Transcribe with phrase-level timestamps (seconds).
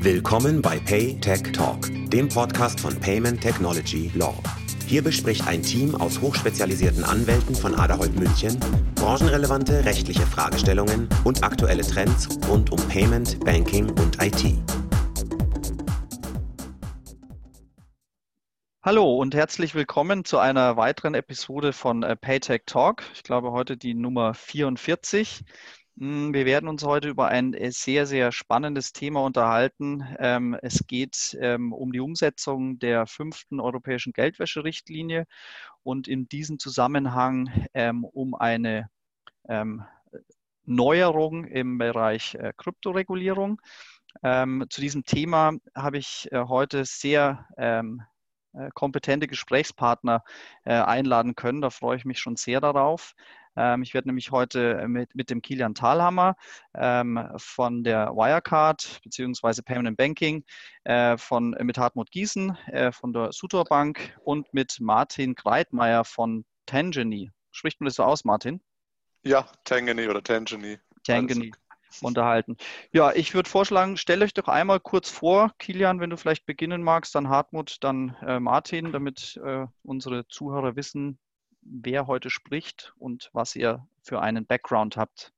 [0.00, 4.34] Willkommen bei Pay Tech Talk, dem Podcast von Payment Technology Law.
[4.86, 8.58] Hier bespricht ein Team aus hochspezialisierten Anwälten von Aderholt München
[8.94, 14.56] branchenrelevante rechtliche Fragestellungen und aktuelle Trends rund um Payment, Banking und IT.
[18.84, 23.04] Hallo und herzlich willkommen zu einer weiteren Episode von äh, Paytech Talk.
[23.14, 25.44] Ich glaube heute die Nummer 44.
[25.98, 30.06] Hm, wir werden uns heute über ein äh, sehr, sehr spannendes Thema unterhalten.
[30.18, 35.26] Ähm, es geht ähm, um die Umsetzung der fünften europäischen Geldwäscherichtlinie
[35.82, 38.88] und in diesem Zusammenhang ähm, um eine
[40.64, 43.60] Neuerung im Bereich äh, Kryptoregulierung.
[44.22, 47.48] Zu diesem Thema habe ich äh, heute sehr
[48.74, 50.22] kompetente Gesprächspartner
[50.64, 51.60] einladen können.
[51.60, 53.14] Da freue ich mich schon sehr darauf.
[53.56, 56.36] Ähm, ich werde nämlich heute äh, mit, mit dem Kilian Thalhammer
[56.74, 59.62] ähm, von der Wirecard bzw.
[59.62, 60.44] Payment Banking,
[60.84, 66.04] äh, von, äh, mit Hartmut Gießen äh, von der Sutor Bank und mit Martin Greitmeier
[66.04, 67.30] von Tangeny.
[67.50, 68.60] Spricht man das so aus, Martin?
[69.24, 70.78] Ja, Tangeny oder Tangeny.
[71.04, 71.52] Tangeny
[72.00, 72.56] unterhalten.
[72.92, 76.82] Ja, ich würde vorschlagen, stell euch doch einmal kurz vor, Kilian, wenn du vielleicht beginnen
[76.82, 81.18] magst, dann Hartmut, dann äh, Martin, damit äh, unsere Zuhörer wissen,
[81.62, 85.32] wer heute spricht und was ihr für einen Background habt.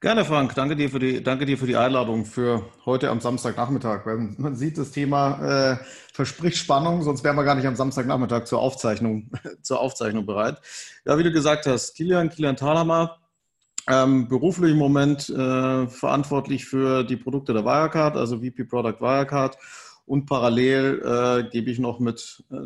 [0.00, 0.54] Gerne, Frank.
[0.54, 4.06] Danke dir für die, danke dir für die Einladung für heute am Samstagnachmittag.
[4.06, 5.76] Man sieht, das Thema äh,
[6.12, 9.32] verspricht Spannung, sonst wären wir gar nicht am Samstagnachmittag zur Aufzeichnung,
[9.62, 10.60] zur Aufzeichnung bereit.
[11.04, 13.18] Ja, wie du gesagt hast, Kilian, Kilian Thalhammer,
[13.88, 19.58] ähm, beruflich im Moment äh, verantwortlich für die Produkte der Wirecard, also VP Product Wirecard
[20.08, 22.56] und parallel äh, gebe ich noch mit äh,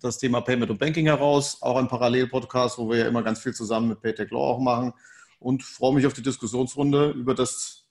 [0.00, 3.52] das Thema Payment und Banking heraus, auch ein Parallel-Podcast, wo wir ja immer ganz viel
[3.52, 4.94] zusammen mit Paytech Law auch machen.
[5.38, 7.86] Und freue mich auf die Diskussionsrunde über das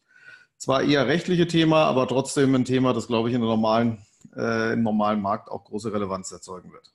[0.58, 4.04] zwar eher rechtliche Thema, aber trotzdem ein Thema, das, glaube ich, in der normalen,
[4.36, 6.92] äh, im normalen Markt auch große Relevanz erzeugen wird.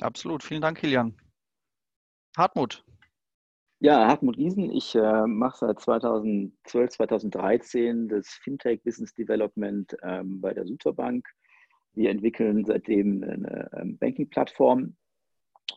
[0.00, 0.42] Absolut.
[0.42, 1.14] Vielen Dank, Kilian.
[2.36, 2.84] Hartmut.
[3.80, 4.72] Ja, Hartmut Giesen.
[4.72, 11.28] Ich äh, mache seit 2012, 2013 das Fintech Business Development ähm, bei der Suterbank.
[11.92, 14.96] Wir entwickeln seitdem eine ähm, Banking-Plattform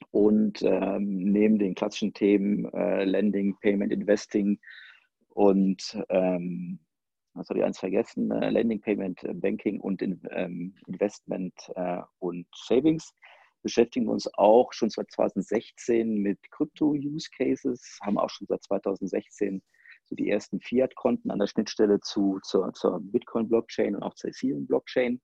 [0.10, 4.60] und ähm, neben den klassischen Themen äh, Lending, Payment, Investing
[5.30, 6.80] und ähm,
[7.36, 8.32] was habe ich eins vergessen?
[8.32, 13.14] Äh, Lending, Payment, Banking und in, ähm, Investment äh, und Savings
[13.62, 19.62] beschäftigen uns auch schon seit 2016 mit Krypto-Use-Cases, haben auch schon seit 2016
[20.06, 25.22] so die ersten Fiat-Konten an der Schnittstelle zu, zur, zur Bitcoin-Blockchain und auch zur Ethereum-Blockchain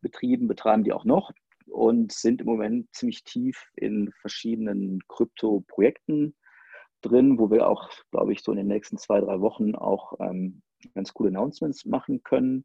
[0.00, 1.32] betrieben, betreiben die auch noch
[1.66, 6.34] und sind im Moment ziemlich tief in verschiedenen Krypto-Projekten
[7.02, 10.62] drin, wo wir auch, glaube ich, so in den nächsten zwei, drei Wochen auch ähm,
[10.94, 12.64] ganz coole Announcements machen können.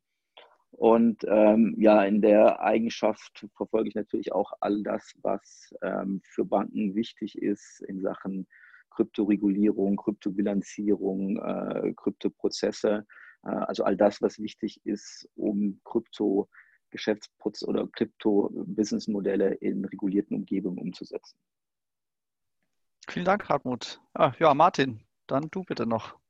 [0.74, 6.46] Und ähm, ja, in der Eigenschaft verfolge ich natürlich auch all das, was ähm, für
[6.46, 8.48] Banken wichtig ist in Sachen
[8.90, 13.06] Kryptoregulierung, Kryptobilanzierung, äh, Kryptoprozesse.
[13.44, 16.50] Äh, also all das, was wichtig ist, um Krypto
[16.94, 21.38] Geschäftsprozesse oder Krypto-Businessmodelle in regulierten Umgebungen umzusetzen.
[23.10, 24.00] Vielen Dank, Hartmut.
[24.14, 26.23] Ah, ja, Martin, dann du bitte noch.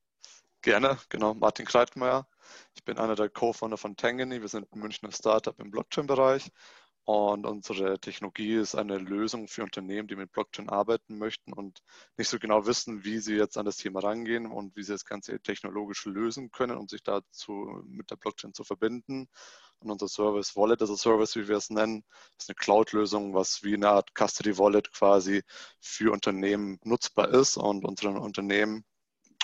[0.64, 1.34] Gerne, genau.
[1.34, 2.26] Martin Kreitmeier.
[2.74, 4.40] Ich bin einer der Co-Founder von Tangany.
[4.40, 6.52] Wir sind ein Münchner Startup im Blockchain-Bereich.
[7.04, 11.84] Und unsere Technologie ist eine Lösung für Unternehmen, die mit Blockchain arbeiten möchten und
[12.18, 15.04] nicht so genau wissen, wie sie jetzt an das Thema rangehen und wie sie das
[15.04, 19.28] Ganze technologisch lösen können, um sich dazu mit der Blockchain zu verbinden.
[19.80, 22.06] Und unser Service, Wallet as a Service, wie wir es nennen,
[22.40, 25.44] ist eine Cloud-Lösung, was wie eine Art Custody Wallet quasi
[25.82, 28.86] für Unternehmen nutzbar ist und unseren Unternehmen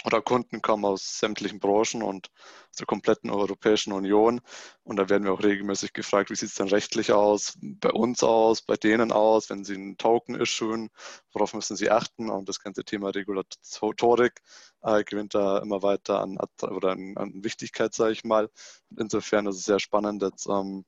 [0.06, 2.30] oder Kunden kommen aus sämtlichen Branchen und
[2.70, 4.42] aus der kompletten Europäischen Union.
[4.84, 8.24] Und da werden wir auch regelmäßig gefragt, wie sieht es denn rechtlich aus, bei uns
[8.24, 10.90] aus, bei denen aus, wenn sie einen Token issuen,
[11.34, 12.30] worauf müssen sie achten?
[12.30, 14.42] Und das ganze Thema Regulatorik
[14.82, 18.50] äh, gewinnt da immer weiter an, oder an, an Wichtigkeit, sage ich mal.
[18.98, 20.86] Insofern ist es sehr spannend, jetzt ähm,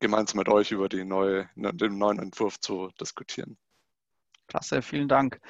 [0.00, 3.56] gemeinsam mit euch über die neue, den neuen Entwurf zu diskutieren.
[4.48, 5.40] Klasse, vielen Dank.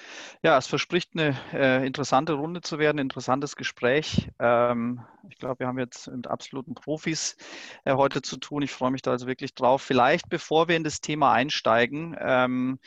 [0.43, 4.31] Ja, es verspricht eine äh, interessante Runde zu werden, interessantes Gespräch.
[4.39, 7.37] Ähm, ich glaube, wir haben jetzt mit absoluten Profis
[7.85, 8.63] äh, heute zu tun.
[8.63, 9.83] Ich freue mich da also wirklich drauf.
[9.83, 12.79] Vielleicht, bevor wir in das Thema einsteigen, ähm,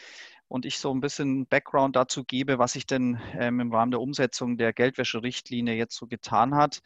[0.50, 4.02] und ich so ein bisschen Background dazu gebe, was sich denn ähm, im Rahmen der
[4.02, 6.82] Umsetzung der Geldwäscherichtlinie jetzt so getan hat.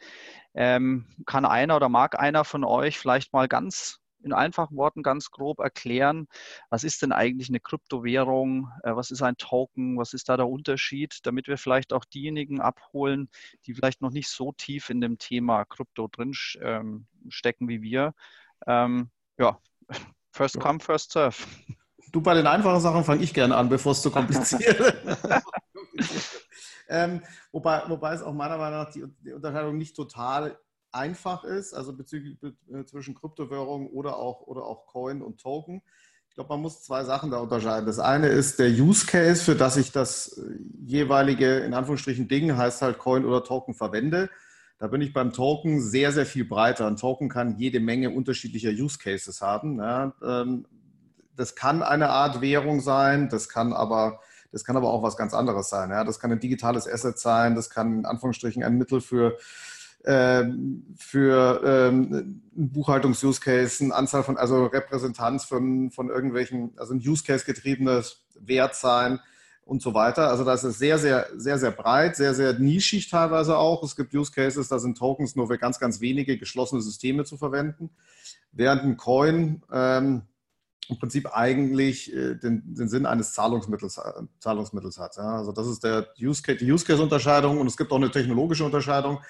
[0.54, 5.30] Ähm, kann einer oder mag einer von euch vielleicht mal ganz in einfachen Worten ganz
[5.30, 6.26] grob erklären,
[6.70, 10.48] was ist denn eigentlich eine Kryptowährung, äh, was ist ein Token, was ist da der
[10.48, 13.28] Unterschied, damit wir vielleicht auch diejenigen abholen,
[13.66, 18.14] die vielleicht noch nicht so tief in dem Thema Krypto drin ähm, stecken wie wir.
[18.66, 19.58] Ähm, ja,
[20.32, 21.36] first come, first serve.
[22.12, 25.28] Du, bei den einfachen Sachen fange ich gerne an, bevor es zu kompliziert ist.
[26.88, 27.22] ähm,
[27.52, 30.58] wobei, wobei es auch meiner Meinung nach die, die Unterscheidung nicht total
[30.94, 35.82] einfach ist, also bezüglich äh, zwischen Kryptowährung oder auch, oder auch Coin und Token.
[36.28, 37.86] Ich glaube, man muss zwei Sachen da unterscheiden.
[37.86, 40.42] Das eine ist der Use Case, für das ich das äh,
[40.84, 44.30] jeweilige, in Anführungsstrichen, Ding, heißt halt Coin oder Token, verwende.
[44.78, 46.86] Da bin ich beim Token sehr, sehr viel breiter.
[46.86, 49.78] Ein Token kann jede Menge unterschiedlicher Use Cases haben.
[49.78, 50.66] Ja, ähm,
[51.36, 54.20] das kann eine Art Währung sein, das kann aber,
[54.52, 55.90] das kann aber auch was ganz anderes sein.
[55.90, 59.36] Ja, das kann ein digitales Asset sein, das kann in Anführungsstrichen ein Mittel für
[60.04, 68.74] für ähm, Buchhaltungs-Use-Case, eine Anzahl von, also Repräsentanz von, von irgendwelchen, also ein Use-Case-getriebenes Wert
[68.74, 69.20] sein
[69.64, 70.28] und so weiter.
[70.28, 73.82] Also das ist sehr, sehr, sehr, sehr breit, sehr, sehr nischig teilweise auch.
[73.82, 77.36] Es gibt Use Cases, da sind Tokens nur für ganz, ganz wenige geschlossene Systeme zu
[77.36, 77.90] verwenden,
[78.52, 80.22] während ein Coin ähm,
[80.88, 85.16] im Prinzip eigentlich äh, den, den, Sinn eines Zahlungsmittels, äh, Zahlungsmittels hat.
[85.16, 85.38] Ja.
[85.38, 88.64] Also das ist der Use Case, die Use Case-Unterscheidung und es gibt auch eine technologische
[88.64, 89.20] Unterscheidung.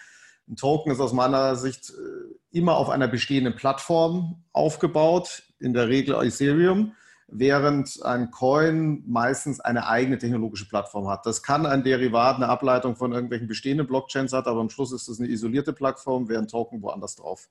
[0.48, 5.88] Ein Token ist aus meiner Sicht äh, immer auf einer bestehenden Plattform aufgebaut, in der
[5.88, 6.92] Regel Ethereum,
[7.28, 11.24] während ein Coin meistens eine eigene technologische Plattform hat.
[11.24, 15.08] Das kann ein Derivat, eine Ableitung von irgendwelchen bestehenden Blockchains hat, aber am Schluss ist
[15.08, 17.48] es eine isolierte Plattform, während Token woanders drauf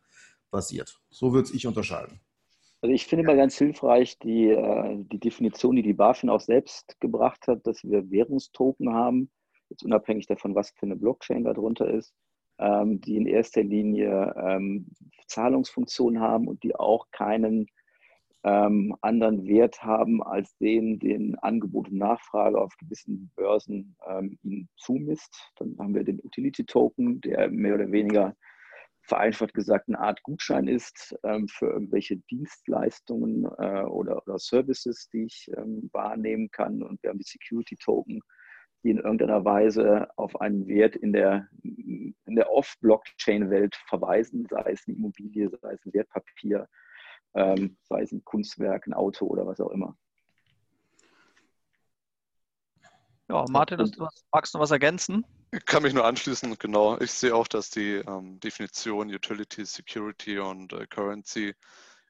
[0.51, 1.01] basiert.
[1.09, 2.19] So würde ich unterscheiden.
[2.81, 6.99] Also ich finde mal ganz hilfreich die, äh, die Definition, die die BaFin auch selbst
[6.99, 9.31] gebracht hat, dass wir Währungstoken haben,
[9.69, 12.13] jetzt unabhängig davon, was für eine Blockchain darunter ist,
[12.59, 14.87] ähm, die in erster Linie ähm,
[15.27, 17.67] Zahlungsfunktionen haben und die auch keinen
[18.43, 24.69] ähm, anderen Wert haben als den, den Angebot und Nachfrage auf gewissen Börsen ähm, ihnen
[24.75, 25.51] zumisst.
[25.57, 28.35] Dann haben wir den Utility Token, der mehr oder weniger
[29.03, 35.25] vereinfacht gesagt eine Art Gutschein ist ähm, für irgendwelche Dienstleistungen äh, oder, oder, Services, die
[35.25, 36.81] ich ähm, wahrnehmen kann.
[36.81, 38.21] Und wir haben die Security Token,
[38.83, 44.87] die in irgendeiner Weise auf einen Wert in der, in der Off-Blockchain-Welt verweisen, sei es
[44.87, 46.67] eine Immobilie, sei es ein Wertpapier,
[47.33, 49.97] ähm, sei es ein Kunstwerk, ein Auto oder was auch immer.
[53.29, 55.25] Ja, Martin, du, magst du was ergänzen?
[55.51, 56.99] Ich kann mich nur anschließen, genau.
[56.99, 61.55] Ich sehe auch, dass die ähm, Definition Utility, Security und äh, Currency,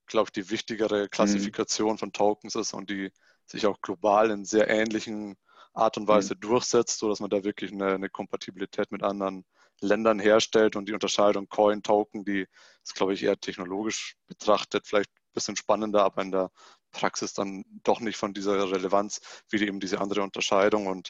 [0.08, 1.98] glaube ich, die wichtigere Klassifikation mhm.
[2.00, 3.12] von Tokens ist und die
[3.46, 5.36] sich auch global in sehr ähnlichen
[5.74, 6.42] Art und Weise mhm.
[6.42, 9.46] durchsetzt, sodass man da wirklich eine, eine, Kompatibilität mit anderen
[9.82, 12.48] Ländern herstellt und die Unterscheidung Coin, Token, die
[12.84, 16.52] ist, glaube ich, eher technologisch betrachtet, vielleicht ein bisschen spannender, aber in der
[16.92, 20.86] Praxis dann doch nicht von dieser Relevanz wie eben diese andere Unterscheidung.
[20.88, 21.10] Und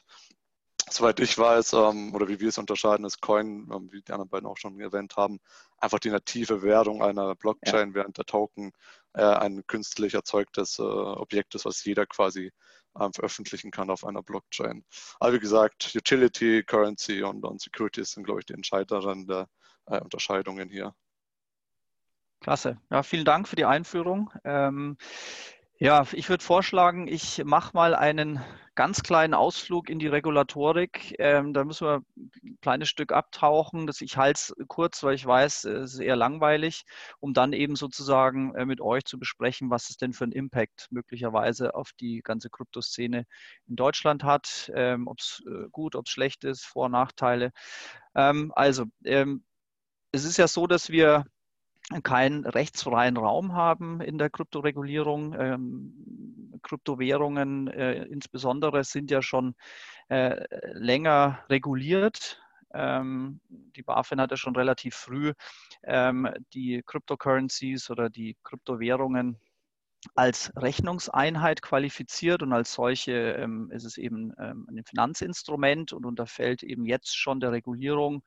[0.89, 4.29] soweit ich weiß, ähm, oder wie wir es unterscheiden, ist Coin, ähm, wie die anderen
[4.29, 5.39] beiden auch schon erwähnt haben,
[5.77, 7.95] einfach die native Währung einer Blockchain, ja.
[7.95, 8.71] während der Token
[9.13, 12.51] äh, ein künstlich erzeugtes äh, Objekt ist, was jeder quasi
[13.13, 14.83] veröffentlichen kann auf einer Blockchain.
[15.19, 19.45] Aber wie gesagt, Utility, Currency und, und Security sind, glaube ich, die entscheidenden
[19.85, 20.95] äh, Unterscheidungen hier.
[22.39, 22.77] Klasse.
[22.91, 24.29] Ja, vielen Dank für die Einführung.
[24.43, 24.97] Ähm,
[25.83, 28.39] ja, ich würde vorschlagen, ich mache mal einen
[28.73, 31.13] ganz kleinen Ausflug in die Regulatorik.
[31.19, 33.85] Ähm, da müssen wir ein kleines Stück abtauchen.
[33.85, 36.85] Das, ich halte es kurz, weil ich weiß, es ist eher langweilig,
[37.19, 40.87] um dann eben sozusagen äh, mit euch zu besprechen, was es denn für einen Impact
[40.89, 43.25] möglicherweise auf die ganze Kryptoszene
[43.67, 47.51] in Deutschland hat, ähm, ob es äh, gut, ob es schlecht ist, Vor- und Nachteile.
[48.15, 49.43] Ähm, also, ähm,
[50.13, 51.25] es ist ja so, dass wir
[52.03, 55.35] keinen rechtsfreien Raum haben in der Kryptoregulierung.
[55.37, 59.55] Ähm, Kryptowährungen äh, insbesondere sind ja schon
[60.09, 62.41] äh, länger reguliert.
[62.73, 65.33] Ähm, die BaFin hat ja schon relativ früh
[65.83, 69.37] ähm, die Cryptocurrencies oder die Kryptowährungen
[70.15, 76.63] als Rechnungseinheit qualifiziert und als solche ähm, ist es eben ähm, ein Finanzinstrument und unterfällt
[76.63, 78.23] eben jetzt schon der Regulierung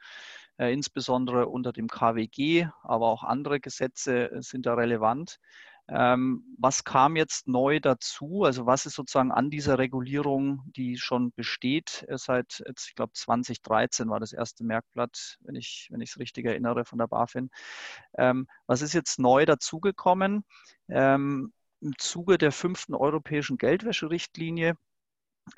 [0.59, 5.39] insbesondere unter dem KWG, aber auch andere Gesetze äh, sind da relevant.
[5.89, 8.43] Ähm, was kam jetzt neu dazu?
[8.43, 14.09] Also was ist sozusagen an dieser Regulierung, die schon besteht äh, seit, ich glaube 2013
[14.09, 17.51] war das erste Merkblatt, wenn ich wenn ich es richtig erinnere von der BaFin.
[18.19, 20.45] Ähm, was ist jetzt neu dazugekommen?
[20.89, 24.77] Ähm, Im Zuge der fünften europäischen Geldwäscherichtlinie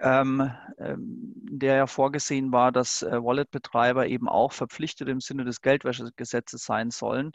[0.01, 5.63] ähm, ähm, der ja vorgesehen war, dass äh, Wallet-Betreiber eben auch verpflichtet im Sinne des
[5.63, 7.33] Geldwäschegesetzes sein sollen,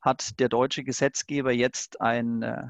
[0.00, 2.64] hat der deutsche Gesetzgeber jetzt ein, äh,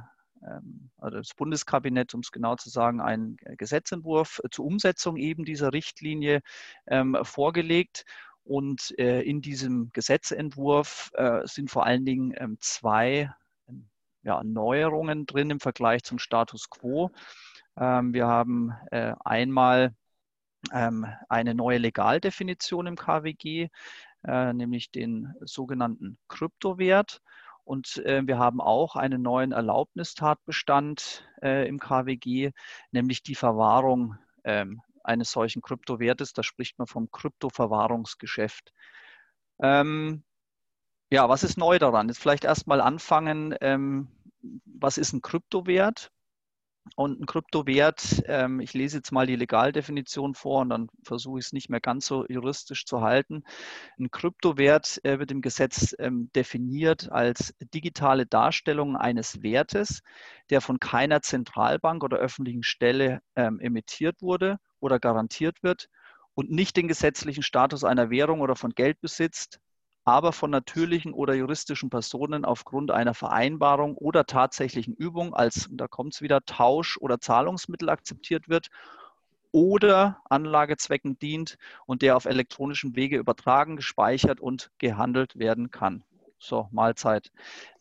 [0.46, 5.72] ähm, also das Bundeskabinett, um es genau zu sagen, einen Gesetzentwurf zur Umsetzung eben dieser
[5.72, 6.42] Richtlinie
[6.86, 8.04] ähm, vorgelegt.
[8.44, 13.32] Und äh, in diesem Gesetzentwurf äh, sind vor allen Dingen ähm, zwei
[14.22, 17.10] ja, Neuerungen drin im Vergleich zum Status quo.
[17.76, 19.94] Ähm, wir haben äh, einmal
[20.72, 23.68] ähm, eine neue Legaldefinition im KWG,
[24.24, 27.20] äh, nämlich den sogenannten Kryptowert.
[27.64, 32.50] Und äh, wir haben auch einen neuen Erlaubnistatbestand äh, im KWG,
[32.90, 36.32] nämlich die Verwahrung ähm, eines solchen Kryptowertes.
[36.32, 38.72] Da spricht man vom Kryptoverwahrungsgeschäft.
[39.60, 40.24] Ähm,
[41.12, 42.08] ja, was ist neu daran?
[42.08, 44.08] Jetzt vielleicht erstmal anfangen, ähm,
[44.64, 46.10] was ist ein Kryptowert?
[46.96, 51.44] Und ein Kryptowert, ähm, ich lese jetzt mal die Legaldefinition vor und dann versuche ich
[51.46, 53.44] es nicht mehr ganz so juristisch zu halten.
[53.98, 60.00] Ein Kryptowert äh, wird im Gesetz ähm, definiert als digitale Darstellung eines Wertes,
[60.48, 65.88] der von keiner Zentralbank oder öffentlichen Stelle ähm, emittiert wurde oder garantiert wird
[66.34, 69.60] und nicht den gesetzlichen Status einer Währung oder von Geld besitzt,
[70.04, 76.14] aber von natürlichen oder juristischen Personen aufgrund einer Vereinbarung oder tatsächlichen Übung als, da kommt
[76.14, 78.68] es wieder, Tausch- oder Zahlungsmittel akzeptiert wird
[79.52, 86.02] oder Anlagezwecken dient und der auf elektronischem Wege übertragen, gespeichert und gehandelt werden kann.
[86.38, 87.30] So, Mahlzeit.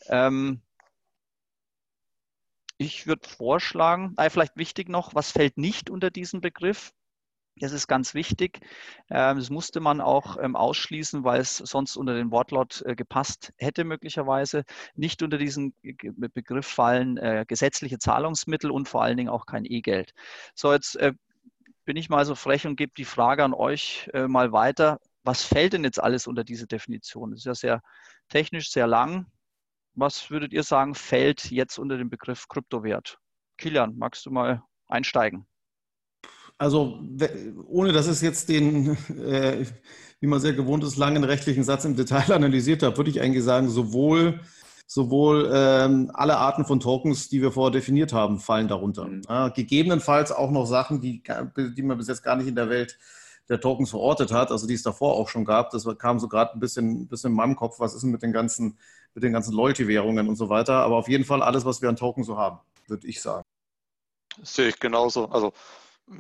[0.08, 0.62] Ähm,
[2.78, 6.94] ich würde vorschlagen, äh, vielleicht wichtig noch, was fällt nicht unter diesen Begriff?
[7.58, 8.60] Das ist ganz wichtig.
[9.10, 13.54] Ähm, das musste man auch ähm, ausschließen, weil es sonst unter den Wortlaut äh, gepasst
[13.58, 14.64] hätte möglicherweise.
[14.96, 20.14] Nicht unter diesen Begriff fallen äh, gesetzliche Zahlungsmittel und vor allen Dingen auch kein E-Geld.
[20.56, 21.14] So, jetzt äh,
[21.86, 25.00] bin ich mal so frech und gebe die Frage an euch mal weiter.
[25.24, 27.32] Was fällt denn jetzt alles unter diese Definition?
[27.32, 27.82] Das ist ja sehr
[28.30, 29.26] technisch, sehr lang.
[29.94, 33.18] Was würdet ihr sagen, fällt jetzt unter den Begriff Kryptowert?
[33.58, 35.48] Kilian, magst du mal einsteigen?
[36.62, 37.00] Also
[37.66, 39.66] ohne dass es jetzt den, äh,
[40.20, 43.44] wie man sehr gewohnt ist, langen rechtlichen Satz im Detail analysiert hat, würde ich eigentlich
[43.44, 44.42] sagen, sowohl,
[44.86, 49.06] sowohl ähm, alle Arten von Tokens, die wir vorher definiert haben, fallen darunter.
[49.06, 49.24] Mhm.
[49.28, 51.24] Ja, gegebenenfalls auch noch Sachen, die,
[51.58, 53.00] die man bis jetzt gar nicht in der Welt
[53.50, 55.72] der Tokens verortet hat, also die es davor auch schon gab.
[55.72, 58.34] Das kam so gerade ein bisschen, bisschen in meinem Kopf, was ist denn mit den
[58.34, 58.78] ganzen,
[59.16, 60.76] mit den ganzen Loyalty-Währungen und so weiter.
[60.76, 63.42] Aber auf jeden Fall alles, was wir an Token so haben, würde ich sagen.
[64.40, 65.26] Das sehe ich genauso.
[65.26, 65.54] Also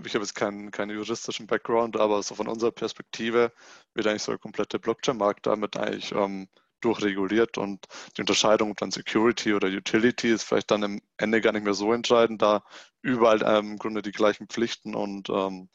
[0.05, 3.51] ich habe jetzt keinen, keinen juristischen Background, aber so von unserer Perspektive
[3.93, 6.47] wird eigentlich so der komplette Blockchain-Markt damit eigentlich ähm,
[6.81, 7.85] durchreguliert und
[8.17, 11.93] die Unterscheidung, dann Security oder Utility ist vielleicht dann im Ende gar nicht mehr so
[11.93, 12.63] entscheidend, da
[13.01, 15.69] überall ähm, im Grunde die gleichen Pflichten und ähm,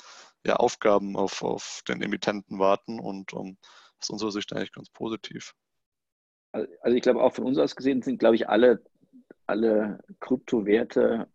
[0.45, 3.57] ja, Aufgaben auf, auf den Emittenten warten und um,
[4.01, 5.55] aus unserer Sicht eigentlich ganz positiv.
[6.53, 8.83] Also ich glaube auch von uns aus gesehen sind, glaube ich, alle,
[9.47, 11.29] alle Kryptowerte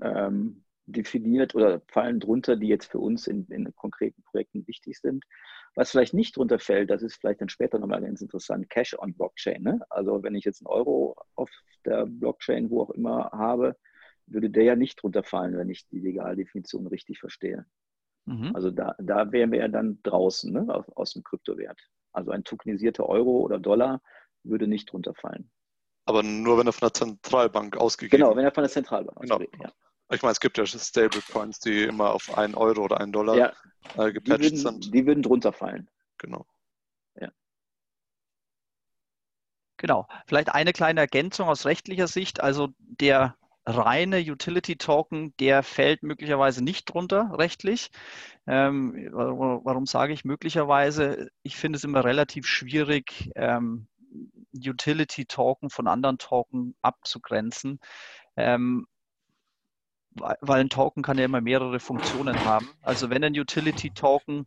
[0.00, 5.24] ähm, definiert oder fallen drunter, die jetzt für uns in, in konkreten Projekten wichtig sind.
[5.74, 9.14] Was vielleicht nicht drunter fällt, das ist vielleicht dann später nochmal ganz interessant, Cash on
[9.14, 9.62] Blockchain.
[9.62, 9.80] Ne?
[9.90, 11.50] Also wenn ich jetzt einen Euro auf
[11.84, 13.76] der Blockchain, wo auch immer habe,
[14.26, 17.66] würde der ja nicht drunter fallen, wenn ich die Legaldefinition richtig verstehe.
[18.24, 18.54] Mhm.
[18.54, 21.78] Also da, da wären wir ja dann draußen ne, aus, aus dem Kryptowert.
[22.12, 24.02] Also ein tokenisierter Euro oder Dollar
[24.42, 25.50] würde nicht drunter fallen.
[26.06, 28.22] Aber nur wenn er von der Zentralbank ausgegeben wird.
[28.22, 29.34] Genau, wenn er von der Zentralbank genau.
[29.36, 29.72] ausgegeben ja.
[30.10, 33.52] Ich meine, es gibt ja Stablecoins, die immer auf einen Euro oder einen Dollar ja,
[33.96, 34.94] äh, gepatcht die würden, sind.
[34.94, 35.88] Die würden drunter fallen.
[36.16, 36.46] Genau.
[37.14, 37.30] Ja.
[39.76, 40.08] Genau.
[40.26, 42.40] Vielleicht eine kleine Ergänzung aus rechtlicher Sicht.
[42.40, 43.36] Also der
[43.66, 47.90] reine Utility Token, der fällt möglicherweise nicht drunter rechtlich.
[48.46, 51.30] Ähm, warum, warum, sage ich möglicherweise?
[51.42, 53.88] Ich finde es immer relativ schwierig, ähm,
[54.54, 57.78] Utility Token von anderen Token abzugrenzen.
[58.36, 58.86] Ähm,
[60.20, 62.68] weil ein Token kann ja immer mehrere Funktionen haben.
[62.82, 64.46] Also wenn ein Utility Token,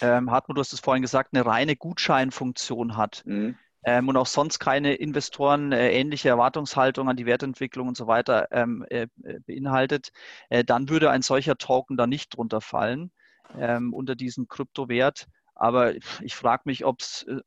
[0.00, 3.56] ähm, Hartmut, du hast es vorhin gesagt, eine reine Gutscheinfunktion hat mhm.
[3.84, 8.48] ähm, und auch sonst keine Investoren äh, ähnliche Erwartungshaltung an die Wertentwicklung und so weiter
[8.50, 9.06] ähm, äh,
[9.46, 10.10] beinhaltet,
[10.48, 13.10] äh, dann würde ein solcher Token da nicht drunter fallen
[13.58, 15.26] ähm, unter diesen Kryptowert.
[15.54, 17.40] Aber ich frage mich, ob es äh,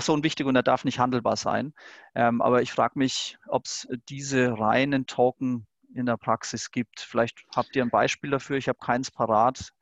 [0.00, 1.74] so ein wichtig und er darf nicht handelbar sein.
[2.14, 7.00] Ähm, aber ich frage mich, ob es diese reinen Token in der Praxis gibt.
[7.00, 8.56] Vielleicht habt ihr ein Beispiel dafür.
[8.56, 9.72] Ich habe keins parat,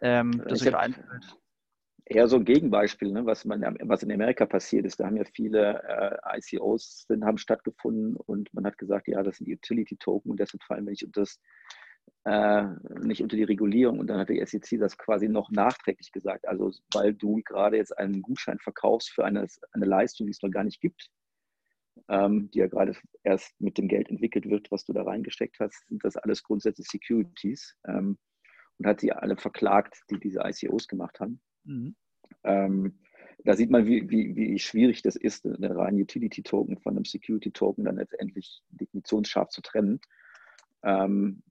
[0.00, 1.36] ähm, das ich einfällt.
[2.06, 5.00] Eher so ein Gegenbeispiel, ne, was, man, was in Amerika passiert ist.
[5.00, 5.82] Da haben ja viele
[6.22, 10.62] äh, ICOs sind, haben stattgefunden und man hat gesagt, ja, das sind Utility-Token und deshalb
[10.64, 11.40] fallen wir nicht unter, das,
[12.24, 12.64] äh,
[13.00, 13.98] nicht unter die Regulierung.
[13.98, 16.46] Und dann hat die SEC das quasi noch nachträglich gesagt.
[16.46, 20.50] Also, weil du gerade jetzt einen Gutschein verkaufst für eine, eine Leistung, die es noch
[20.50, 21.10] gar nicht gibt,
[22.08, 25.86] ähm, die ja gerade erst mit dem Geld entwickelt wird, was du da reingesteckt hast,
[25.88, 28.18] sind das alles grundsätzlich Securities ähm,
[28.78, 31.40] und hat sie alle verklagt, die diese ICOs gemacht haben.
[31.64, 31.94] Mhm.
[32.44, 32.98] Ähm,
[33.44, 37.84] da sieht man, wie, wie, wie schwierig das ist, einen reinen Utility-Token von einem Security-Token
[37.84, 40.00] dann letztendlich definitionsscharf zu trennen.
[40.82, 41.42] Ähm,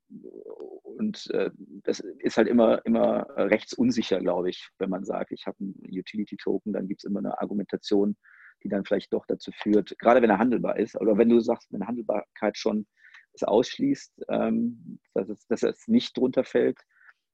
[0.84, 1.52] und äh,
[1.84, 6.74] das ist halt immer, immer rechtsunsicher, glaube ich, wenn man sagt, ich habe einen Utility-Token,
[6.74, 8.16] dann gibt es immer eine Argumentation,
[8.64, 11.72] die dann vielleicht doch dazu führt, gerade wenn er handelbar ist, oder wenn du sagst,
[11.72, 12.88] wenn Handelbarkeit schon
[13.34, 16.80] es ausschließt, ähm, dass, es, dass es nicht drunter fällt,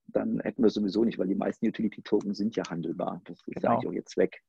[0.06, 3.20] dann hätten wir sowieso nicht, weil die meisten Utility-Token sind ja handelbar.
[3.24, 3.72] Das ist genau.
[3.72, 4.42] eigentlich auch jetzt weg.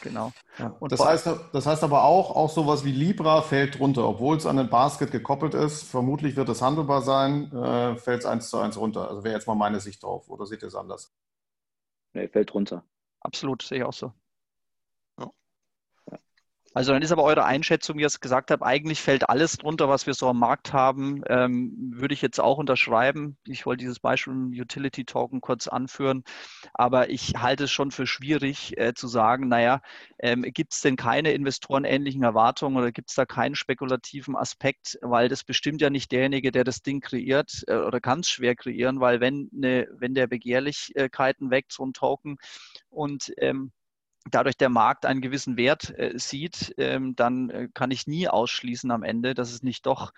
[0.00, 0.32] Genau.
[0.58, 0.76] Ja.
[0.88, 4.56] Das, heißt, das heißt aber auch, auch sowas wie Libra fällt drunter, obwohl es an
[4.56, 5.82] den Basket gekoppelt ist.
[5.82, 9.08] Vermutlich wird es handelbar sein, äh, fällt es eins zu eins runter.
[9.08, 10.28] Also wäre jetzt mal meine Sicht drauf.
[10.30, 11.14] Oder seht ihr es anders?
[12.14, 12.84] Nee, fällt runter.
[13.20, 14.12] Absolut, sehe ich auch so.
[16.74, 19.90] Also dann ist aber eure Einschätzung, wie ihr es gesagt habt, eigentlich fällt alles drunter,
[19.90, 23.36] was wir so am Markt haben, ähm, würde ich jetzt auch unterschreiben.
[23.46, 26.24] Ich wollte dieses Beispiel Utility Token kurz anführen,
[26.72, 29.82] aber ich halte es schon für schwierig äh, zu sagen, naja,
[30.18, 35.28] ähm, gibt es denn keine investorenähnlichen Erwartungen oder gibt es da keinen spekulativen Aspekt, weil
[35.28, 38.98] das bestimmt ja nicht derjenige, der das Ding kreiert äh, oder kann es schwer kreieren,
[38.98, 42.38] weil wenn, eine, wenn der Begehrlichkeiten weckt, so ein Token
[42.88, 43.72] und ähm,
[44.30, 48.90] dadurch der Markt einen gewissen Wert äh, sieht, ähm, dann äh, kann ich nie ausschließen
[48.90, 50.12] am Ende, dass es nicht doch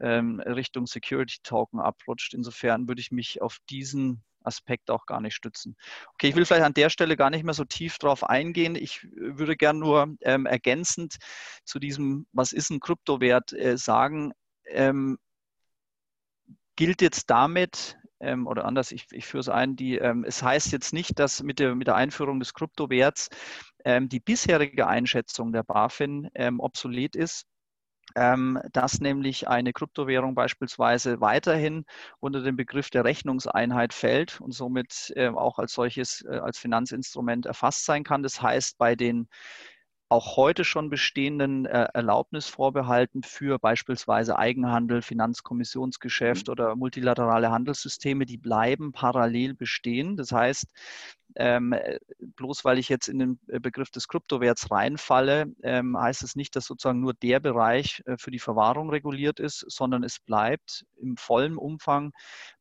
[0.00, 2.34] ähm, Richtung Security Token abrutscht.
[2.34, 5.76] Insofern würde ich mich auf diesen Aspekt auch gar nicht stützen.
[6.14, 8.74] Okay, ich will vielleicht an der Stelle gar nicht mehr so tief drauf eingehen.
[8.74, 11.16] Ich würde gern nur ähm, ergänzend
[11.64, 14.32] zu diesem, was ist ein Kryptowert, äh, sagen,
[14.66, 15.18] ähm,
[16.76, 20.72] gilt jetzt damit ähm, oder anders, ich, ich führe es ein, die, ähm, es heißt
[20.72, 23.28] jetzt nicht, dass mit der, mit der Einführung des Kryptowerts
[23.84, 27.46] ähm, die bisherige Einschätzung der BaFin ähm, obsolet ist,
[28.16, 31.84] ähm, dass nämlich eine Kryptowährung beispielsweise weiterhin
[32.18, 37.46] unter den Begriff der Rechnungseinheit fällt und somit äh, auch als solches, äh, als Finanzinstrument
[37.46, 38.22] erfasst sein kann.
[38.22, 39.28] Das heißt, bei den
[40.10, 46.52] auch heute schon bestehenden äh, Erlaubnisvorbehalten für beispielsweise Eigenhandel, Finanzkommissionsgeschäft mhm.
[46.52, 50.16] oder multilaterale Handelssysteme, die bleiben parallel bestehen.
[50.16, 50.66] Das heißt,
[51.36, 51.74] ähm,
[52.18, 56.56] bloß weil ich jetzt in den äh, Begriff des Kryptowerts reinfalle, ähm, heißt es nicht,
[56.56, 61.16] dass sozusagen nur der Bereich äh, für die Verwahrung reguliert ist, sondern es bleibt im
[61.16, 62.12] vollen Umfang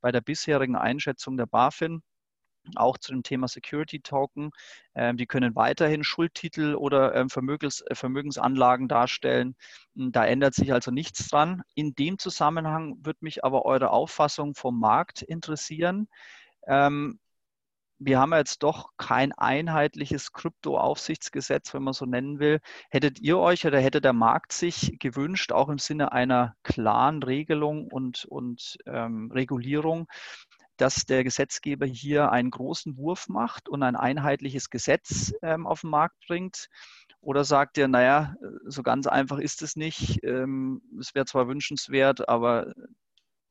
[0.01, 2.03] bei der bisherigen Einschätzung der BaFin
[2.75, 4.51] auch zu dem Thema Security Token.
[4.95, 9.55] Ähm, die können weiterhin Schuldtitel oder ähm, Vermögens, äh, Vermögensanlagen darstellen.
[9.95, 11.63] Hm, da ändert sich also nichts dran.
[11.75, 16.07] In dem Zusammenhang würde mich aber eure Auffassung vom Markt interessieren.
[16.67, 17.19] Ähm,
[17.99, 22.59] wir haben jetzt doch kein einheitliches Kryptoaufsichtsgesetz, wenn man so nennen will.
[22.89, 27.87] Hättet ihr euch oder hätte der Markt sich gewünscht, auch im Sinne einer klaren Regelung
[27.87, 30.07] und, und ähm, Regulierung,
[30.79, 35.89] dass der Gesetzgeber hier einen großen Wurf macht und ein einheitliches Gesetz ähm, auf den
[35.89, 36.69] Markt bringt?
[37.21, 40.23] Oder sagt er, naja, so ganz einfach ist es nicht.
[40.23, 42.73] Ähm, es wäre zwar wünschenswert, aber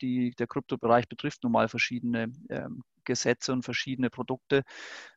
[0.01, 4.63] die, der Kryptobereich betrifft nun mal verschiedene ähm, Gesetze und verschiedene Produkte,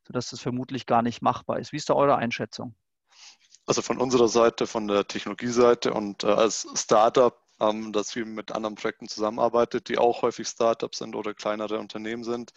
[0.05, 1.71] sodass das vermutlich gar nicht machbar ist.
[1.71, 2.75] Wie ist da eure Einschätzung?
[3.65, 8.51] Also von unserer Seite, von der Technologieseite und äh, als Startup ähm, dass wir mit
[8.51, 12.51] anderen Projekten zusammenarbeitet, die auch häufig Startups sind oder kleinere Unternehmen sind.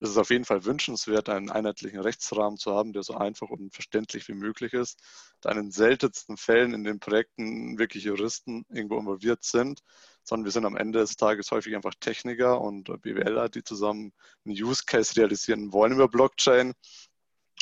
[0.00, 3.74] Es ist auf jeden Fall wünschenswert, einen einheitlichen Rechtsrahmen zu haben, der so einfach und
[3.74, 5.00] verständlich wie möglich ist.
[5.40, 9.80] Da in den seltensten Fällen in den Projekten wirklich Juristen irgendwo involviert sind,
[10.22, 14.12] sondern wir sind am Ende des Tages häufig einfach Techniker und BWLer, die zusammen
[14.44, 16.74] einen Use Case realisieren wollen über Blockchain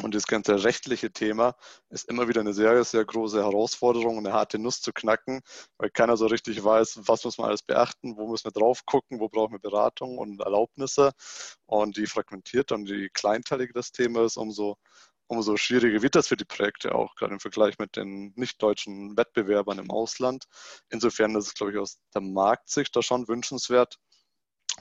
[0.03, 1.55] und das ganze rechtliche Thema
[1.89, 5.43] ist immer wieder eine sehr, sehr große Herausforderung, eine harte Nuss zu knacken,
[5.79, 9.21] weil keiner so richtig weiß, was muss man alles beachten, wo müssen wir drauf gucken,
[9.21, 11.13] wo brauchen wir Beratung und Erlaubnisse.
[11.67, 14.77] Und je fragmentierter und je kleinteiliger das Thema ist, umso,
[15.29, 19.79] umso schwieriger wird das für die Projekte auch, gerade im Vergleich mit den nicht-deutschen Wettbewerbern
[19.79, 20.47] im Ausland.
[20.91, 23.99] Insofern ist es, glaube ich, aus der Marktsicht da schon wünschenswert,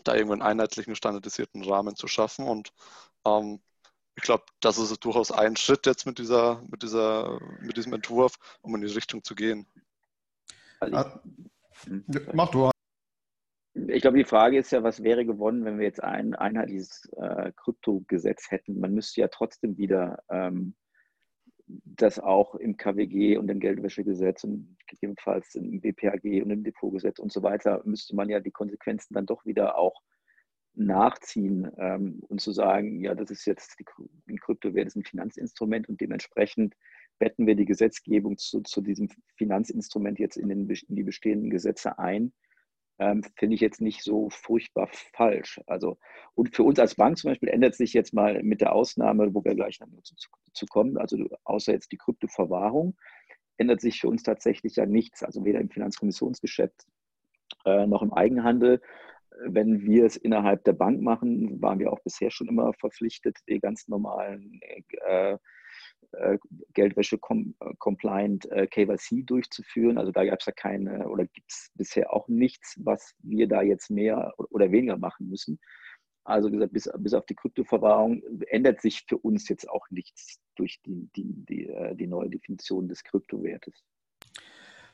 [0.03, 2.71] da irgendwo einen einheitlichen, standardisierten Rahmen zu schaffen und
[3.25, 3.61] ähm,
[4.15, 8.37] ich glaube, das ist durchaus ein Schritt jetzt mit dieser, mit dieser, mit diesem Entwurf,
[8.61, 9.65] um in die Richtung zu gehen.
[10.79, 11.19] Also
[11.85, 12.71] ich, Mach du.
[13.73, 17.53] Ich glaube, die Frage ist ja, was wäre gewonnen, wenn wir jetzt ein einheitliches äh,
[17.55, 18.79] Kryptogesetz hätten?
[18.79, 20.75] Man müsste ja trotzdem wieder ähm,
[21.67, 27.31] das auch im KWG und im Geldwäschegesetz und gegebenenfalls im BPAG und im Depotgesetz und
[27.31, 30.01] so weiter, müsste man ja die Konsequenzen dann doch wieder auch
[30.73, 33.85] nachziehen ähm, und zu sagen, ja, das ist jetzt die,
[34.27, 36.75] ein Kryptowert ist ein Finanzinstrument und dementsprechend
[37.19, 41.99] betten wir die Gesetzgebung zu, zu diesem Finanzinstrument jetzt in, den, in die bestehenden Gesetze
[41.99, 42.33] ein.
[42.99, 45.59] ähm, finde ich jetzt nicht so furchtbar falsch.
[45.65, 45.97] Also,
[46.35, 49.43] und für uns als Bank zum Beispiel ändert sich jetzt mal mit der Ausnahme, wo
[49.43, 50.15] wir gleich noch zu,
[50.53, 52.95] zu kommen, also außer jetzt die Kryptoverwahrung,
[53.57, 55.23] ändert sich für uns tatsächlich ja nichts.
[55.23, 56.85] Also weder im Finanzkommissionsgeschäft
[57.65, 58.81] äh, noch im Eigenhandel.
[59.45, 63.59] Wenn wir es innerhalb der Bank machen, waren wir auch bisher schon immer verpflichtet, die
[63.59, 64.59] ganz normalen
[65.05, 65.37] äh,
[66.13, 66.37] äh,
[66.73, 69.97] Geldwäsche-compliant äh, KYC durchzuführen.
[69.97, 73.61] Also da gab es ja keine oder gibt es bisher auch nichts, was wir da
[73.61, 75.59] jetzt mehr oder weniger machen müssen.
[76.23, 80.79] Also gesagt, bis, bis auf die Kryptoverwahrung ändert sich für uns jetzt auch nichts durch
[80.85, 83.83] die, die, die, äh, die neue Definition des Kryptowertes.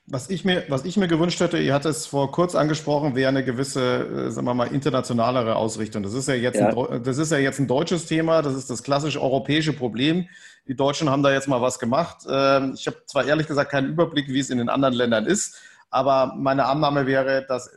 [0.09, 3.27] Was ich, mir, was ich mir gewünscht hätte, ihr hattet es vor kurz angesprochen, wäre
[3.27, 6.01] eine gewisse, sagen wir mal, internationalere Ausrichtung.
[6.01, 6.69] Das ist ja jetzt, ja.
[6.69, 10.29] Ein, das ist ja jetzt ein deutsches Thema, das ist das klassisch europäische Problem.
[10.65, 12.25] Die Deutschen haben da jetzt mal was gemacht.
[12.29, 15.57] Ähm, ich habe zwar ehrlich gesagt keinen Überblick, wie es in den anderen Ländern ist,
[15.89, 17.69] aber meine Annahme wäre, dass,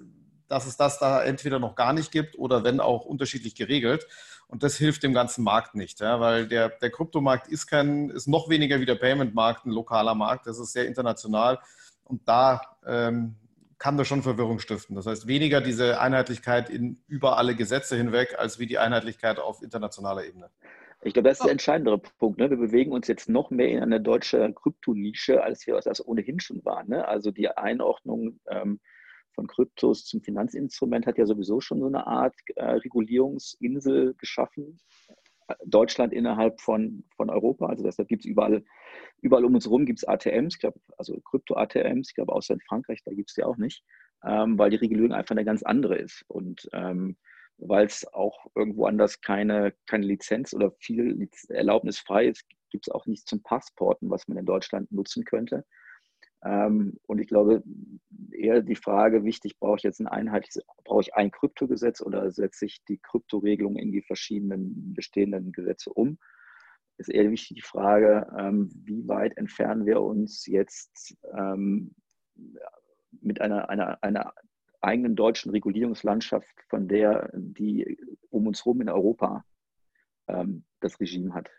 [0.47, 4.07] dass es das da entweder noch gar nicht gibt oder wenn auch unterschiedlich geregelt.
[4.47, 8.29] Und das hilft dem ganzen Markt nicht, ja, weil der, der Kryptomarkt ist kein, ist
[8.29, 10.47] noch weniger wie der Payment-Markt, ein lokaler Markt.
[10.47, 11.59] Das ist sehr international.
[12.11, 13.37] Und da ähm,
[13.79, 14.97] kann das schon Verwirrung stiften.
[14.97, 19.63] Das heißt, weniger diese Einheitlichkeit in, über alle Gesetze hinweg, als wie die Einheitlichkeit auf
[19.63, 20.51] internationaler Ebene.
[21.03, 22.39] Ich glaube, das ist der entscheidendere Punkt.
[22.39, 22.51] Ne?
[22.51, 26.63] Wir bewegen uns jetzt noch mehr in eine deutsche Kryptonische, als wir das ohnehin schon
[26.65, 26.89] waren.
[26.89, 27.09] Ne?
[27.09, 28.81] Also die Einordnung ähm,
[29.33, 34.79] von Kryptos zum Finanzinstrument hat ja sowieso schon so eine Art äh, Regulierungsinsel geschaffen.
[35.65, 37.67] Deutschland innerhalb von, von Europa.
[37.67, 38.65] Also deshalb gibt es überall,
[39.21, 42.61] überall um uns herum gibt es ATMs, ich glaube, also Krypto-ATMs, ich glaube, außer in
[42.61, 43.85] Frankreich, da gibt es die auch nicht,
[44.25, 46.25] ähm, weil die Regulierung einfach eine ganz andere ist.
[46.29, 47.17] Und ähm,
[47.59, 52.93] weil es auch irgendwo anders keine, keine Lizenz oder viel Erlaubnis frei ist, gibt es
[52.93, 55.65] auch nichts zum Passporten, was man in Deutschland nutzen könnte.
[56.43, 57.63] Ähm, und ich glaube,
[58.33, 62.67] eher die Frage, wichtig, brauche ich jetzt ein einheitliches, brauche ich ein Kryptogesetz oder setze
[62.67, 66.19] ich die Kryptoregelung in die verschiedenen bestehenden Gesetze um?
[66.97, 71.95] Ist eher wichtig die Frage, ähm, wie weit entfernen wir uns jetzt ähm,
[73.21, 74.33] mit einer, einer, einer
[74.81, 77.99] eigenen deutschen Regulierungslandschaft von der, die
[78.31, 79.45] um uns herum in Europa
[80.81, 81.51] das Regime hat.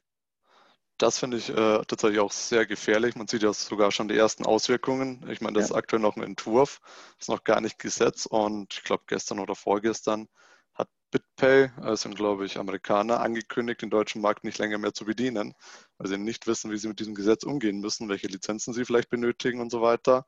[1.02, 3.16] Das finde ich äh, tatsächlich auch sehr gefährlich.
[3.16, 5.28] Man sieht ja sogar schon die ersten Auswirkungen.
[5.32, 5.74] Ich meine, das ja.
[5.74, 6.80] ist aktuell noch ein Entwurf,
[7.20, 10.28] ist noch gar nicht gesetzt und ich glaube, gestern oder vorgestern
[10.76, 15.56] hat BitPay, also glaube ich Amerikaner, angekündigt, den deutschen Markt nicht länger mehr zu bedienen,
[15.98, 19.10] weil sie nicht wissen, wie sie mit diesem Gesetz umgehen müssen, welche Lizenzen sie vielleicht
[19.10, 20.28] benötigen und so weiter.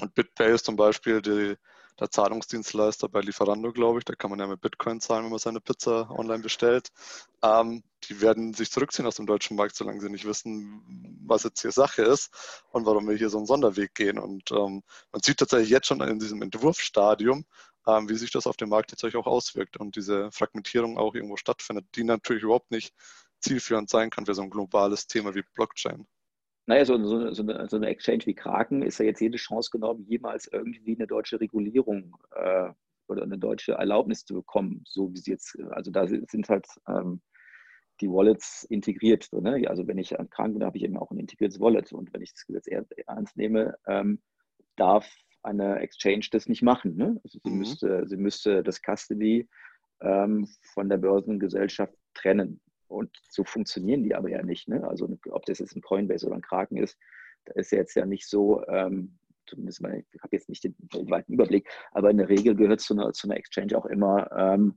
[0.00, 1.56] Und BitPay ist zum Beispiel die
[2.00, 4.04] der Zahlungsdienstleister bei Lieferando, glaube ich.
[4.04, 6.88] Da kann man ja mit Bitcoin zahlen, wenn man seine Pizza online bestellt.
[7.42, 11.62] Ähm, die werden sich zurückziehen aus dem deutschen Markt, solange sie nicht wissen, was jetzt
[11.62, 12.30] hier Sache ist
[12.70, 14.18] und warum wir hier so einen Sonderweg gehen.
[14.18, 17.44] Und ähm, man sieht tatsächlich jetzt schon in diesem Entwurfsstadium,
[17.86, 21.36] ähm, wie sich das auf den Markt tatsächlich auch auswirkt und diese Fragmentierung auch irgendwo
[21.36, 22.94] stattfindet, die natürlich überhaupt nicht
[23.40, 26.06] zielführend sein kann für so ein globales Thema wie Blockchain.
[26.66, 29.70] Naja, so, so, so, eine, so, eine, Exchange wie Kraken ist ja jetzt jede Chance
[29.70, 32.70] genommen, jemals irgendwie eine deutsche Regulierung äh,
[33.06, 37.20] oder eine deutsche Erlaubnis zu bekommen, so wie sie jetzt, also da sind halt ähm,
[38.00, 39.28] die Wallets integriert.
[39.30, 39.68] So, ne?
[39.68, 42.22] Also wenn ich an Kraken bin, habe ich eben auch ein integriertes Wallet und wenn
[42.22, 42.66] ich das Gesetz
[43.06, 44.22] ernst nehme, ähm,
[44.76, 45.06] darf
[45.42, 46.96] eine Exchange das nicht machen.
[46.96, 47.20] Ne?
[47.22, 47.58] Also sie, mhm.
[47.58, 49.48] müsste, sie müsste das Custody
[50.00, 52.60] ähm, von der Börsengesellschaft trennen.
[52.88, 54.68] Und so funktionieren die aber ja nicht.
[54.68, 54.86] Ne?
[54.86, 56.98] Also ob das jetzt ein Coinbase oder ein Kraken ist,
[57.44, 60.74] da ist ja jetzt ja nicht so, ähm, zumindest mal, ich habe jetzt nicht den
[60.92, 64.76] weiten Überblick, aber in der Regel gehört zu einer, zu einer Exchange auch immer ähm,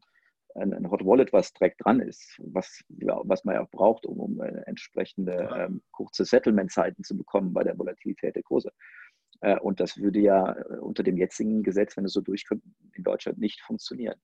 [0.56, 4.06] ein, ein, Hot Wallet, was direkt dran ist, was, ja, was man ja auch braucht,
[4.06, 8.72] um, um äh, entsprechende ähm, kurze Settlement-Zeiten zu bekommen bei der Volatilität der Kurse.
[9.41, 13.04] Äh, und das würde ja äh, unter dem jetzigen Gesetz, wenn es so durchkommt, in
[13.04, 14.20] Deutschland nicht funktionieren.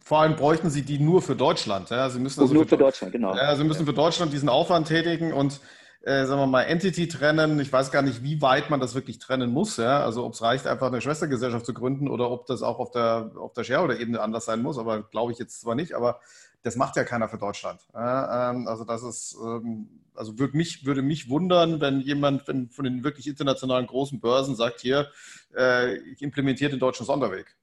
[0.00, 1.90] Vor allem bräuchten Sie die nur für Deutschland.
[1.90, 2.08] Ja?
[2.10, 3.34] Sie müssen also nur für, für Deutschland, genau.
[3.34, 5.60] Ja, Sie müssen für Deutschland diesen Aufwand tätigen und
[6.02, 7.58] äh, sagen wir mal, Entity trennen.
[7.58, 9.76] Ich weiß gar nicht, wie weit man das wirklich trennen muss.
[9.76, 10.04] Ja?
[10.04, 13.32] Also ob es reicht, einfach eine Schwestergesellschaft zu gründen oder ob das auch auf der,
[13.36, 14.78] auf der Shareholder-Ebene anders sein muss.
[14.78, 16.20] Aber glaube ich jetzt zwar nicht, aber
[16.62, 17.80] das macht ja keiner für Deutschland.
[17.92, 18.50] Ja?
[18.50, 22.84] Ähm, also das ist, ähm, also würde mich, würde mich wundern, wenn jemand wenn von
[22.84, 25.08] den wirklich internationalen großen Börsen sagt, hier,
[25.56, 27.56] äh, ich implementiere den deutschen Sonderweg.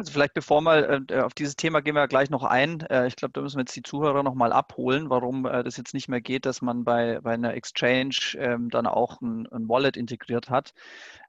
[0.00, 2.80] Also vielleicht bevor wir äh, auf dieses Thema gehen wir gleich noch ein.
[2.88, 5.76] Äh, ich glaube, da müssen wir jetzt die Zuhörer noch mal abholen, warum äh, das
[5.76, 9.68] jetzt nicht mehr geht, dass man bei, bei einer Exchange ähm, dann auch ein, ein
[9.68, 10.72] Wallet integriert hat.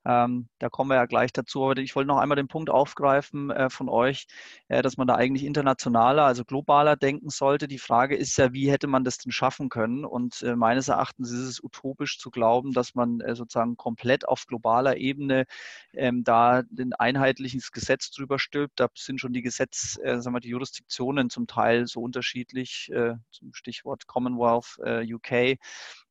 [0.03, 1.63] Ähm, da kommen wir ja gleich dazu.
[1.63, 4.25] Aber ich wollte noch einmal den Punkt aufgreifen äh, von euch,
[4.67, 7.67] äh, dass man da eigentlich internationaler, also globaler denken sollte.
[7.67, 10.05] Die Frage ist ja, wie hätte man das denn schaffen können?
[10.05, 14.47] Und äh, meines Erachtens ist es utopisch zu glauben, dass man äh, sozusagen komplett auf
[14.47, 15.45] globaler Ebene
[15.93, 18.79] ähm, da ein einheitliches Gesetz drüber stülpt.
[18.79, 23.13] Da sind schon die Gesetz, äh, sagen wir, die Jurisdiktionen zum Teil so unterschiedlich, äh,
[23.29, 25.57] zum Stichwort Commonwealth UK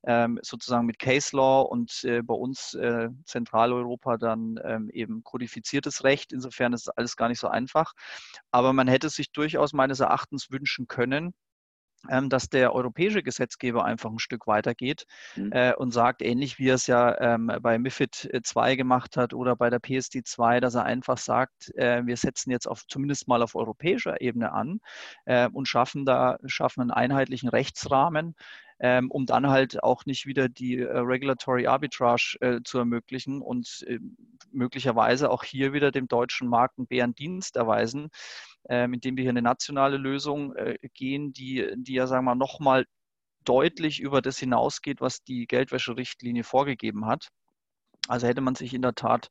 [0.05, 3.09] ähm, sozusagen mit Case Law und bei uns äh,
[3.81, 6.33] Zentraleuropa dann ähm, eben kodifiziertes Recht.
[6.33, 7.93] Insofern ist alles gar nicht so einfach.
[8.51, 11.33] Aber man hätte sich durchaus meines Erachtens wünschen können,
[12.09, 15.05] ähm, dass der europäische Gesetzgeber einfach ein Stück weitergeht
[15.37, 15.53] mhm.
[15.53, 19.55] äh, und sagt, ähnlich wie er es ja ähm, bei MIFID 2 gemacht hat oder
[19.57, 23.43] bei der PSD 2, dass er einfach sagt, äh, wir setzen jetzt auf zumindest mal
[23.43, 24.81] auf europäischer Ebene an
[25.27, 28.35] äh, und schaffen da schaffen einen einheitlichen Rechtsrahmen,
[28.81, 33.85] ähm, um dann halt auch nicht wieder die äh, Regulatory Arbitrage äh, zu ermöglichen und
[33.87, 33.99] äh,
[34.53, 38.09] möglicherweise auch hier wieder dem deutschen Markt einen Bärendienst erweisen,
[38.69, 42.38] ähm, indem wir hier eine nationale Lösung äh, gehen, die, die ja, sagen wir mal,
[42.38, 42.87] nochmal
[43.45, 47.29] deutlich über das hinausgeht, was die Geldwäscherichtlinie vorgegeben hat.
[48.09, 49.31] Also hätte man sich in der Tat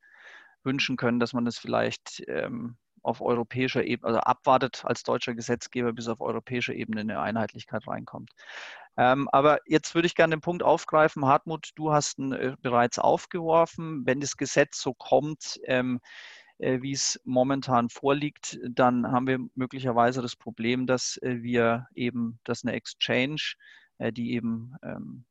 [0.64, 5.94] wünschen können, dass man das vielleicht ähm, auf europäischer Ebene, also abwartet als deutscher Gesetzgeber,
[5.94, 8.32] bis auf europäischer Ebene eine Einheitlichkeit reinkommt.
[8.98, 11.26] Ähm, aber jetzt würde ich gerne den Punkt aufgreifen.
[11.26, 14.06] Hartmut, du hast ihn äh, bereits aufgeworfen.
[14.06, 16.00] Wenn das Gesetz so kommt, ähm,
[16.60, 22.40] äh, wie es momentan vorliegt, dann haben wir möglicherweise das Problem, dass äh, wir eben,
[22.44, 23.54] dass eine Exchange,
[23.98, 25.24] äh, die eben ähm,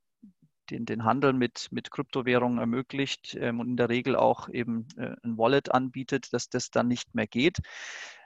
[0.70, 5.14] den, den Handel mit, mit Kryptowährungen ermöglicht ähm, und in der Regel auch eben äh,
[5.22, 7.59] ein Wallet anbietet, dass das dann nicht mehr geht.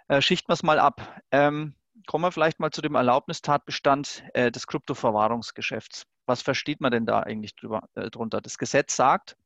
[0.09, 1.23] Äh, schichten wir es mal ab.
[1.31, 1.75] Ähm,
[2.07, 6.07] kommen wir vielleicht mal zu dem Erlaubnistatbestand äh, des Kryptoverwahrungsgeschäfts.
[6.27, 8.41] Was versteht man denn da eigentlich drüber, äh, drunter?
[8.41, 9.37] Das Gesetz sagt,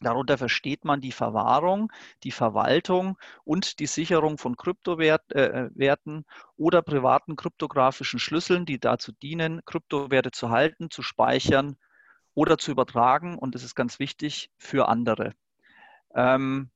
[0.00, 1.92] Darunter versteht man die Verwahrung,
[2.24, 6.22] die Verwaltung und die Sicherung von Kryptowerten äh,
[6.56, 11.76] oder privaten kryptografischen Schlüsseln, die dazu dienen, Kryptowerte zu halten, zu speichern
[12.34, 13.38] oder zu übertragen.
[13.38, 15.32] Und das ist ganz wichtig für andere.
[16.14, 16.70] Ähm,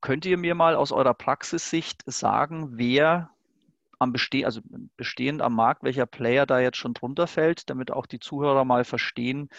[0.00, 3.30] könnt ihr mir mal aus eurer Praxissicht sagen, wer
[3.98, 4.62] am Bestehen, also
[4.96, 8.84] bestehend am Markt, welcher Player da jetzt schon drunter fällt, damit auch die Zuhörer mal
[8.84, 9.50] verstehen,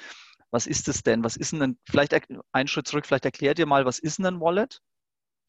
[0.50, 1.24] was ist es denn?
[1.24, 2.14] Was ist denn, vielleicht
[2.52, 4.82] einen Schritt zurück, vielleicht erklärt ihr mal, was ist denn ein Wallet?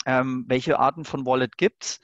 [0.04, 2.00] Ähm, welche Arten von Wallet gibt es?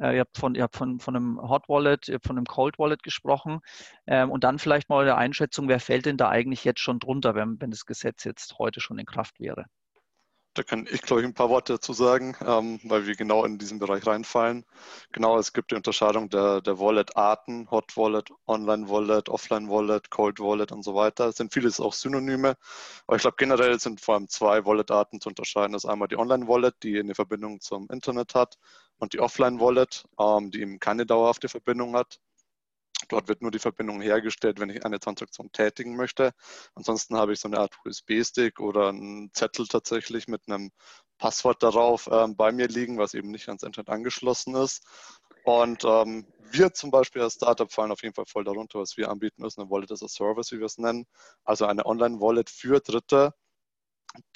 [0.00, 2.46] Äh, ihr habt, von, ihr habt von, von einem Hot Wallet, ihr habt von einem
[2.46, 3.60] Cold Wallet gesprochen.
[4.06, 7.34] Ähm, und dann vielleicht mal eine Einschätzung, wer fällt denn da eigentlich jetzt schon drunter,
[7.34, 9.66] wenn, wenn das Gesetz jetzt heute schon in Kraft wäre?
[10.54, 13.58] Da kann ich, glaube ich, ein paar Worte dazu sagen, ähm, weil wir genau in
[13.58, 14.64] diesen Bereich reinfallen.
[15.12, 20.40] Genau, es gibt die Unterscheidung der, der Wallet-Arten, Hot Wallet, Online Wallet, Offline Wallet, Cold
[20.40, 21.28] Wallet und so weiter.
[21.28, 22.56] Es sind vieles auch Synonyme,
[23.06, 25.72] aber ich glaube, generell sind vor allem zwei Wallet-Arten zu unterscheiden.
[25.72, 28.58] Das ist einmal die Online Wallet, die eine Verbindung zum Internet hat,
[29.00, 32.20] und die Offline Wallet, ähm, die eben keine dauerhafte Verbindung hat.
[33.10, 36.32] Dort wird nur die Verbindung hergestellt, wenn ich eine Transaktion tätigen möchte.
[36.74, 40.70] Ansonsten habe ich so eine Art USB-Stick oder einen Zettel tatsächlich mit einem
[41.18, 44.86] Passwort darauf ähm, bei mir liegen, was eben nicht ans Internet angeschlossen ist.
[45.44, 48.78] Und ähm, wir zum Beispiel als Startup fallen auf jeden Fall voll darunter.
[48.78, 51.06] Was wir anbieten, ist eine Wallet as a Service, wie wir es nennen.
[51.44, 53.34] Also eine Online-Wallet für Dritte,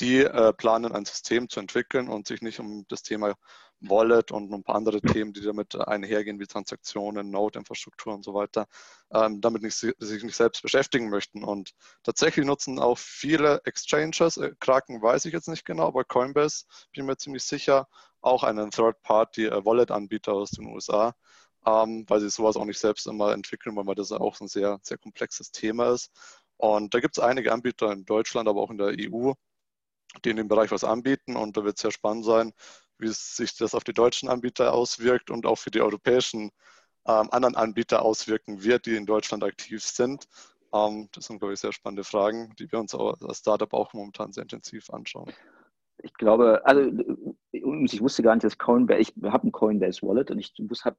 [0.00, 3.34] die äh, planen, ein System zu entwickeln und sich nicht um das Thema
[3.80, 8.66] Wallet und ein paar andere Themen, die damit einhergehen, wie Transaktionen, Node-Infrastruktur und so weiter,
[9.12, 11.44] ähm, damit nicht, sich nicht selbst beschäftigen möchten.
[11.44, 16.64] Und tatsächlich nutzen auch viele Exchanges, äh, Kraken weiß ich jetzt nicht genau, aber Coinbase
[16.92, 17.88] bin mir ziemlich sicher,
[18.20, 21.14] auch einen Third-Party-Wallet-Anbieter äh, aus den USA,
[21.66, 24.98] ähm, weil sie sowas auch nicht selbst immer entwickeln, weil das auch ein sehr, sehr
[24.98, 26.10] komplexes Thema ist.
[26.56, 29.32] Und da gibt es einige Anbieter in Deutschland, aber auch in der EU,
[30.24, 31.37] die in dem Bereich was anbieten.
[31.37, 32.53] Und da wird es sehr spannend sein,
[32.98, 36.50] wie sich das auf die deutschen Anbieter auswirkt und auch für die europäischen
[37.07, 40.24] ähm, anderen Anbieter auswirken wird, die in Deutschland aktiv sind.
[40.72, 44.33] Ähm, das sind, glaube ich, sehr spannende Fragen, die wir uns als Startup auch momentan
[44.33, 45.33] sehr intensiv anschauen.
[46.03, 46.90] Ich glaube, also
[47.53, 50.53] ich wusste gar nicht, dass Coinbase, ich habe ein Coinbase Wallet und ich
[50.85, 50.96] hab,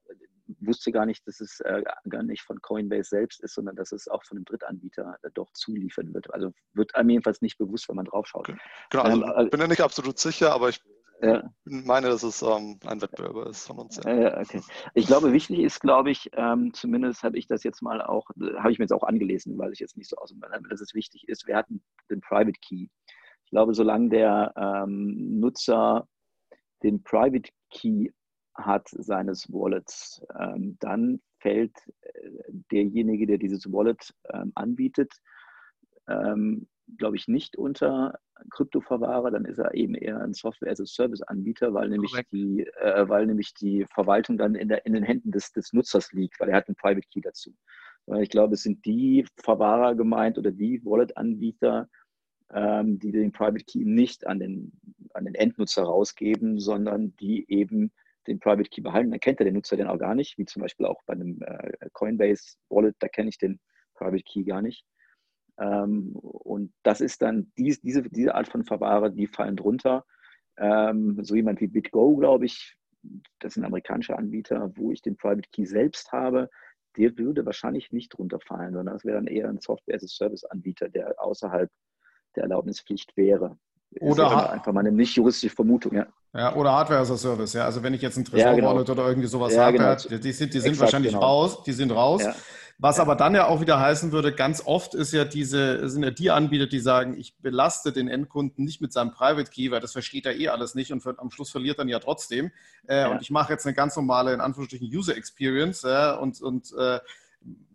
[0.60, 4.08] wusste gar nicht, dass es äh, gar nicht von Coinbase selbst ist, sondern dass es
[4.08, 6.34] auch von einem Drittanbieter äh, doch zuliefern wird.
[6.34, 8.48] Also wird einem jedenfalls nicht bewusst, wenn man drauf schaut.
[8.90, 10.82] Genau, also ähm, bin ja nicht absolut sicher, aber ich
[11.22, 11.50] ja.
[11.64, 14.00] meine, dass es ähm, ein Wettbewerber ist von uns.
[14.04, 14.40] Ja.
[14.40, 14.62] okay.
[14.94, 18.72] Ich glaube, wichtig ist, glaube ich, ähm, zumindest habe ich das jetzt mal auch, habe
[18.72, 20.34] ich mir jetzt auch angelesen, weil ich jetzt nicht so aus,
[20.70, 21.48] dass es wichtig ist.
[21.48, 22.88] Wir hatten den Private Key.
[23.46, 26.08] Ich glaube, solange der ähm, Nutzer
[26.84, 28.10] den Private Key
[28.56, 32.30] hat seines Wallets, ähm, dann fällt äh,
[32.72, 35.14] derjenige, der dieses Wallet ähm, anbietet,
[36.08, 38.20] ähm, glaube ich, nicht unter
[38.52, 43.86] Kryptoverwahrer, dann ist er eben eher ein Software-as-a-Service-Anbieter, weil nämlich die, äh, weil nämlich die
[43.94, 46.76] Verwaltung dann in, der, in den Händen des, des Nutzers liegt, weil er hat einen
[46.76, 47.54] Private Key dazu.
[48.20, 51.90] Ich glaube, es sind die Verwahrer gemeint oder die Wallet-Anbieter,
[52.54, 54.72] ähm, die den Private Key nicht an den,
[55.14, 57.92] an den Endnutzer rausgeben, sondern die eben
[58.28, 59.12] den Private Key behalten.
[59.12, 61.42] Dann kennt er den Nutzer den auch gar nicht, wie zum Beispiel auch bei einem
[61.42, 63.60] äh, Coinbase Wallet, da kenne ich den
[63.96, 64.86] Private Key gar nicht.
[65.58, 70.06] Ähm, und das ist dann dies, diese, diese Art von Verwahrer, die fallen drunter.
[70.58, 72.76] Ähm, so jemand wie BitGo, glaube ich,
[73.40, 76.50] das ist ein amerikanischer Anbieter, wo ich den Private Key selbst habe,
[76.98, 81.70] der würde wahrscheinlich nicht runterfallen, sondern das wäre dann eher ein Software-as-a-Service-Anbieter, der außerhalb
[82.36, 83.58] der Erlaubnispflicht wäre.
[84.00, 86.08] Oder einfach mal eine nicht juristische Vermutung, ja.
[86.34, 87.64] Ja, oder Hardware as a Service, ja.
[87.64, 88.92] Also wenn ich jetzt ein Tresor-Wallet ja, genau.
[88.92, 89.96] oder irgendwie sowas ja, habe, genau.
[89.96, 91.26] die sind, die sind Exakt, wahrscheinlich genau.
[91.26, 92.24] raus, die sind raus.
[92.24, 92.36] Ja.
[92.78, 96.12] Was aber dann ja auch wieder heißen würde, ganz oft ist ja diese, sind ja
[96.12, 99.94] die Anbieter, die sagen, ich belaste den Endkunden nicht mit seinem Private Key, weil das
[99.94, 102.52] versteht er eh alles nicht und für, am Schluss verliert dann ja trotzdem.
[102.88, 103.12] Äh, ja.
[103.12, 107.00] Und ich mache jetzt eine ganz normale, in Anführungsstrichen, User Experience äh, und, und äh,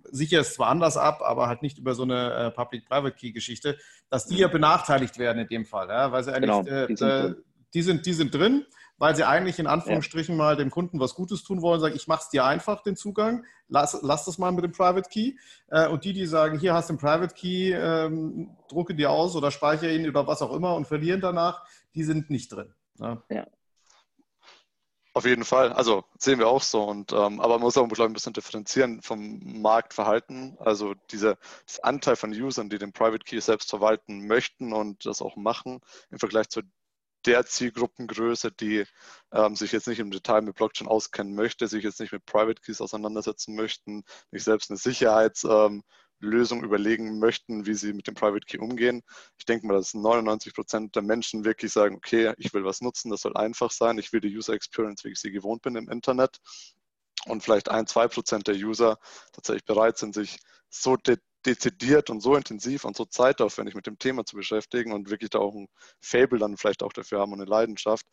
[0.05, 3.79] sicher ist zwar anders ab, aber halt nicht über so eine äh, Public-Private Key-Geschichte,
[4.09, 6.97] dass die ja benachteiligt werden in dem Fall, ja, weil sie eigentlich, genau, äh, die,
[6.97, 7.37] sind
[7.75, 8.67] die, sind, die sind drin
[9.01, 10.39] weil sie eigentlich in Anführungsstrichen ja.
[10.39, 13.47] mal dem Kunden was Gutes tun wollen, sagen, ich mache es dir einfach, den Zugang,
[13.67, 15.37] lass, lass das mal mit dem Private Key.
[15.69, 19.35] Äh, und die, die sagen, hier hast du den Private Key, ähm, drucke dir aus
[19.35, 22.75] oder speichere ihn oder was auch immer und verlieren danach, die sind nicht drin.
[22.99, 23.23] Ja.
[23.31, 23.47] ja.
[25.13, 26.85] Auf jeden Fall, also sehen wir auch so.
[26.85, 30.57] Und, ähm, aber man muss auch ich, ein bisschen differenzieren vom Marktverhalten.
[30.61, 31.37] Also dieser
[31.83, 36.19] Anteil von Usern, die den Private Key selbst verwalten möchten und das auch machen, im
[36.21, 36.63] Vergleich zu
[37.27, 38.85] der Zielgruppengröße, die
[39.33, 42.63] ähm, sich jetzt nicht im Detail mit Blockchain auskennen möchte, sich jetzt nicht mit Private
[42.63, 45.83] Keys auseinandersetzen möchten, nicht selbst eine Sicherheitslösung ähm,
[46.21, 49.03] überlegen möchten, wie sie mit dem Private Key umgehen.
[49.39, 53.11] Ich denke mal, dass 99 Prozent der Menschen wirklich sagen, okay, ich will was nutzen,
[53.11, 55.89] das soll einfach sein, ich will die User Experience, wie ich sie gewohnt bin im
[55.89, 56.39] Internet.
[57.27, 58.99] Und vielleicht ein, zwei Prozent der User
[59.33, 60.39] tatsächlich bereit sind, sich
[60.71, 60.97] so
[61.45, 65.39] dezidiert und so intensiv und so zeitaufwendig mit dem Thema zu beschäftigen und wirklich da
[65.39, 65.69] auch ein
[66.01, 68.07] Fable dann vielleicht auch dafür haben und eine Leidenschaft,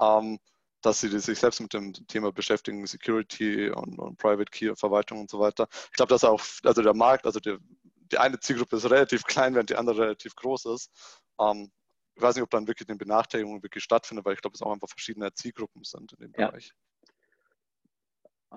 [0.00, 0.38] ähm,
[0.82, 5.30] dass sie sich selbst mit dem Thema beschäftigen, Security und, und Private Key Verwaltung und
[5.30, 5.68] so weiter.
[5.86, 7.56] Ich glaube, dass auch, also der Markt, also die,
[8.10, 10.90] die eine Zielgruppe ist relativ klein, während die andere relativ groß ist.
[11.40, 11.70] Ähm,
[12.14, 14.72] ich weiß nicht, ob dann wirklich eine Benachteiligung wirklich stattfindet, weil ich glaube, es auch
[14.72, 16.48] einfach verschiedene Zielgruppen sind in dem ja.
[16.48, 16.72] Bereich.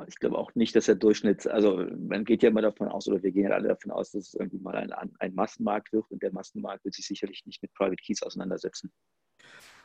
[0.07, 3.23] Ich glaube auch nicht, dass der Durchschnitt, also man geht ja immer davon aus, oder
[3.23, 6.21] wir gehen ja alle davon aus, dass es irgendwie mal ein, ein Massenmarkt wird und
[6.21, 8.91] der Massenmarkt wird sich sicherlich nicht mit Private Keys auseinandersetzen.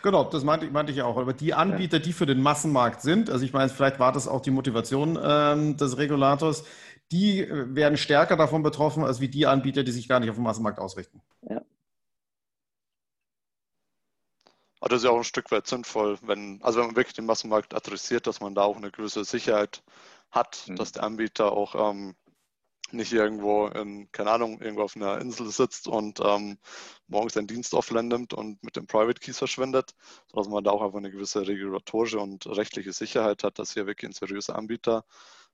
[0.03, 1.17] Genau, das meinte, meinte ich auch.
[1.17, 2.03] Aber die Anbieter, ja.
[2.03, 5.77] die für den Massenmarkt sind, also ich meine, vielleicht war das auch die Motivation ähm,
[5.77, 6.65] des Regulators,
[7.13, 10.37] die äh, werden stärker davon betroffen, als wie die Anbieter, die sich gar nicht auf
[10.37, 11.21] den Massenmarkt ausrichten.
[11.49, 11.61] Ja.
[14.81, 17.27] Aber das ist ja auch ein Stück weit sinnvoll, wenn, also wenn man wirklich den
[17.27, 19.83] Massenmarkt adressiert, dass man da auch eine gewisse Sicherheit
[20.31, 20.77] hat, mhm.
[20.77, 22.15] dass der Anbieter auch ähm,
[22.93, 26.59] nicht irgendwo in, keine Ahnung, irgendwo auf einer Insel sitzt und ähm,
[27.07, 29.95] morgens seinen Dienst offline nimmt und mit dem Private Keys verschwindet,
[30.29, 33.87] sondern dass man da auch einfach eine gewisse regulatorische und rechtliche Sicherheit hat, dass hier
[33.87, 35.05] wirklich ein seriöser Anbieter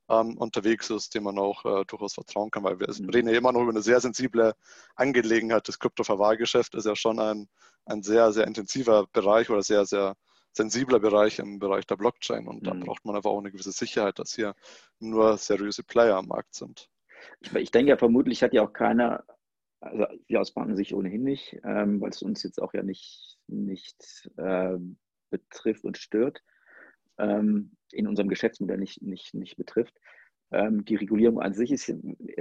[0.08, 3.10] ähm, unterwegs ist, dem man auch äh, durchaus vertrauen kann, weil wir mhm.
[3.10, 4.54] reden ja immer noch über eine sehr sensible
[4.94, 5.68] Angelegenheit.
[5.68, 7.48] Das Kryptoverwahrgeschäft ist ja schon ein,
[7.86, 10.14] ein sehr, sehr intensiver Bereich oder sehr, sehr
[10.52, 12.64] sensibler Bereich im Bereich der Blockchain und mhm.
[12.64, 14.54] da braucht man einfach auch eine gewisse Sicherheit, dass hier
[14.98, 16.88] nur seriöse Player am Markt sind.
[17.40, 19.24] Ich, ich denke ja, vermutlich hat ja auch keiner,
[19.80, 24.30] also wir aus Bankensicht ohnehin nicht, ähm, weil es uns jetzt auch ja nicht, nicht
[24.36, 24.76] äh,
[25.30, 26.42] betrifft und stört,
[27.18, 29.94] ähm, in unserem Geschäftsmodell nicht, nicht, nicht betrifft.
[30.52, 31.88] Ähm, die Regulierung an sich ist,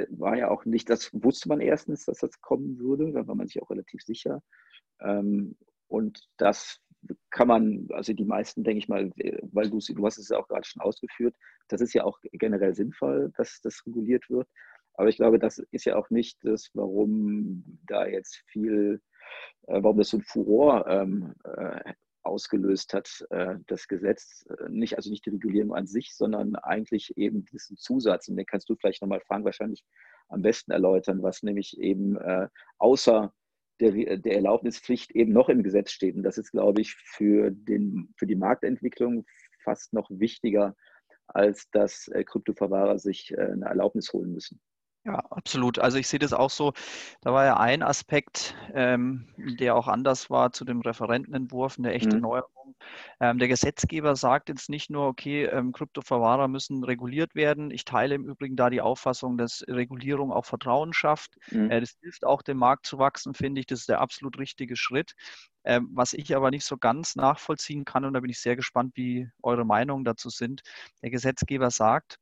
[0.09, 3.47] war ja auch nicht, das wusste man erstens, dass das kommen würde, da war man
[3.47, 4.43] sich auch relativ sicher.
[5.01, 6.81] Ähm, und das
[7.29, 9.11] kann man, also die meisten, denke ich mal,
[9.51, 11.35] weil du, du hast es ja auch gerade schon ausgeführt,
[11.67, 14.47] das ist ja auch generell sinnvoll, dass das reguliert wird.
[14.97, 19.01] Aber ich glaube, das ist ja auch nicht das, warum da jetzt viel,
[19.67, 21.93] äh, warum das so ein Furor ähm, äh,
[22.25, 24.45] ausgelöst hat, äh, das Gesetz.
[24.49, 28.27] Äh, nicht, also nicht die Regulierung an sich, sondern eigentlich eben diesen Zusatz.
[28.27, 29.83] Und den kannst du vielleicht nochmal, Frank, wahrscheinlich
[30.27, 32.47] am besten erläutern, was nämlich eben äh,
[32.79, 33.33] außer
[33.79, 36.15] der, der Erlaubnispflicht eben noch im Gesetz steht.
[36.15, 39.25] Und das ist, glaube ich, für, den, für die Marktentwicklung
[39.63, 40.75] fast noch wichtiger,
[41.27, 44.61] als dass Kryptoverwahrer sich eine Erlaubnis holen müssen.
[45.05, 45.77] Ja, absolut.
[45.77, 46.73] Also ich sehe das auch so.
[47.21, 52.15] Da war ja ein Aspekt, ähm, der auch anders war zu dem Referentenentwurf, eine echte
[52.15, 52.23] mhm.
[52.23, 52.75] Neuerung,
[53.19, 57.71] Ähm, der Gesetzgeber sagt jetzt nicht nur, okay, ähm, Kryptoverwahrer müssen reguliert werden.
[57.71, 61.37] Ich teile im Übrigen da die Auffassung, dass Regulierung auch Vertrauen schafft.
[61.51, 61.71] Mhm.
[61.71, 63.67] Äh, das hilft auch dem Markt zu wachsen, finde ich.
[63.67, 65.13] Das ist der absolut richtige Schritt.
[65.65, 68.93] Ähm, was ich aber nicht so ganz nachvollziehen kann, und da bin ich sehr gespannt,
[68.95, 70.61] wie eure Meinungen dazu sind.
[71.03, 72.17] Der Gesetzgeber sagt,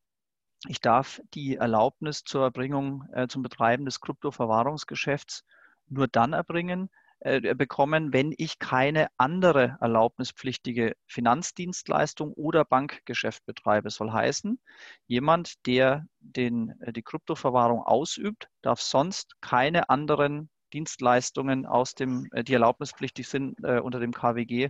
[0.68, 5.44] ich darf die Erlaubnis zur Erbringung, äh, zum Betreiben des Kryptoverwahrungsgeschäfts
[5.88, 6.90] nur dann erbringen,
[7.20, 13.90] äh, bekommen, wenn ich keine andere erlaubnispflichtige Finanzdienstleistung oder Bankgeschäft betreibe.
[13.90, 14.60] Soll heißen,
[15.08, 22.44] jemand, der den, äh, die Kryptoverwahrung ausübt, darf sonst keine anderen Dienstleistungen aus dem, äh,
[22.44, 24.70] die erlaubnispflichtig sind äh, unter dem KWG,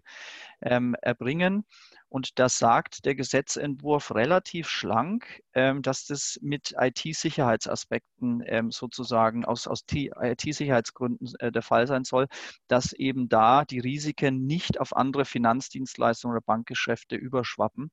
[0.61, 1.65] ähm, erbringen.
[2.09, 9.65] Und das sagt der Gesetzentwurf relativ schlank, ähm, dass das mit IT-Sicherheitsaspekten ähm, sozusagen aus,
[9.67, 12.27] aus IT-Sicherheitsgründen äh, der Fall sein soll,
[12.67, 17.89] dass eben da die Risiken nicht auf andere Finanzdienstleistungen oder Bankgeschäfte überschwappen.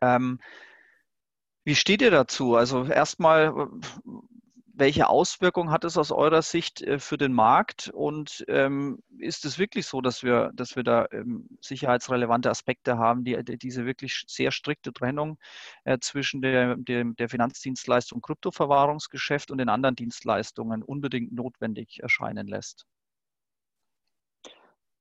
[0.00, 0.38] Ähm,
[1.64, 2.56] wie steht ihr dazu?
[2.56, 3.68] Also erstmal,
[4.82, 7.88] welche Auswirkungen hat es aus eurer Sicht äh, für den Markt?
[7.94, 13.22] Und ähm, ist es wirklich so, dass wir, dass wir da ähm, sicherheitsrelevante Aspekte haben,
[13.22, 15.38] die, die, diese wirklich sehr strikte Trennung
[15.84, 22.84] äh, zwischen der, der, der Finanzdienstleistung Kryptoverwahrungsgeschäft und den anderen Dienstleistungen unbedingt notwendig erscheinen lässt?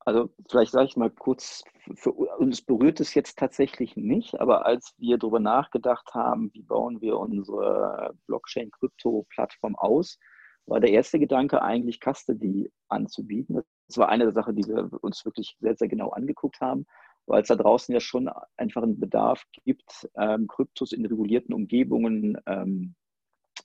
[0.03, 4.95] Also vielleicht sage ich mal kurz, für uns berührt es jetzt tatsächlich nicht, aber als
[4.97, 10.17] wir darüber nachgedacht haben, wie bauen wir unsere Blockchain-Krypto-Plattform aus,
[10.65, 13.61] war der erste Gedanke eigentlich Custody anzubieten.
[13.87, 16.87] Das war eine der Sachen, die wir uns wirklich sehr, sehr genau angeguckt haben,
[17.27, 22.37] weil es da draußen ja schon einfach einen Bedarf gibt, ähm, Kryptos in regulierten Umgebungen
[22.47, 22.95] ähm,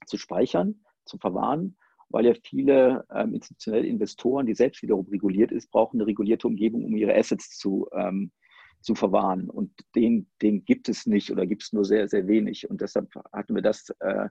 [0.05, 1.77] zu speichern, zu verwahren
[2.09, 6.85] weil ja viele ähm, institutionelle Investoren, die selbst wiederum reguliert ist, brauchen eine regulierte Umgebung,
[6.85, 8.31] um ihre Assets zu, ähm,
[8.81, 9.49] zu verwahren.
[9.49, 12.69] Und den, den gibt es nicht oder gibt es nur sehr, sehr wenig.
[12.69, 14.29] Und deshalb hatten wir das äh,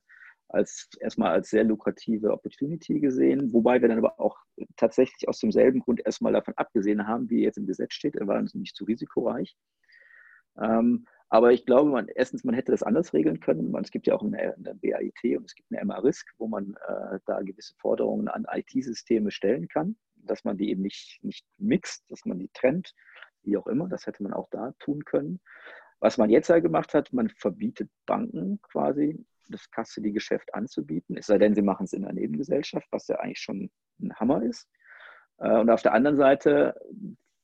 [0.49, 4.37] als erstmal als sehr lukrative Opportunity gesehen, wobei wir dann aber auch
[4.77, 8.39] tatsächlich aus demselben Grund erstmal davon abgesehen haben, wie jetzt im Gesetz steht, er war
[8.39, 9.57] uns nicht zu risikoreich.
[10.59, 13.71] Ähm, aber ich glaube, man, erstens, man hätte das anders regeln können.
[13.71, 16.77] Man, es gibt ja auch eine, eine BAIT und es gibt eine MA-Risk, wo man
[16.87, 22.09] äh, da gewisse Forderungen an IT-Systeme stellen kann, dass man die eben nicht, nicht mixt,
[22.11, 22.95] dass man die trennt,
[23.43, 23.89] wie auch immer.
[23.89, 25.41] Das hätte man auch da tun können.
[25.99, 31.39] Was man jetzt ja gemacht hat, man verbietet Banken quasi, das Custody-Geschäft anzubieten, es sei
[31.39, 33.71] denn, sie machen es in einer Nebengesellschaft, was ja eigentlich schon
[34.01, 34.69] ein Hammer ist.
[35.39, 36.75] Äh, und auf der anderen Seite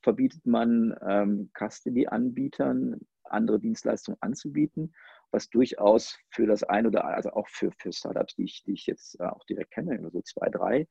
[0.01, 2.99] verbietet man ähm, Custody-Anbietern
[3.33, 4.93] andere Dienstleistungen anzubieten,
[5.31, 8.85] was durchaus für das ein oder also auch für, für Startups, die ich, die ich
[8.85, 10.87] jetzt äh, auch direkt kenne, so zwei, drei,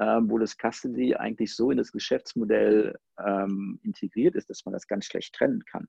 [0.00, 4.86] ähm, wo das Custody eigentlich so in das Geschäftsmodell ähm, integriert ist, dass man das
[4.86, 5.86] ganz schlecht trennen kann.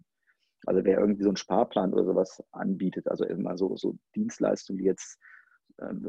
[0.66, 4.86] Also wer irgendwie so einen Sparplan oder sowas anbietet, also immer so, so Dienstleistungen, die
[4.86, 5.20] jetzt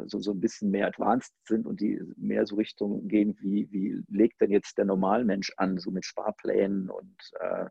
[0.06, 4.02] so, so ein bisschen mehr advanced sind und die mehr so Richtung gehen, wie, wie
[4.08, 7.66] legt denn jetzt der Normalmensch an, so mit Sparplänen und äh,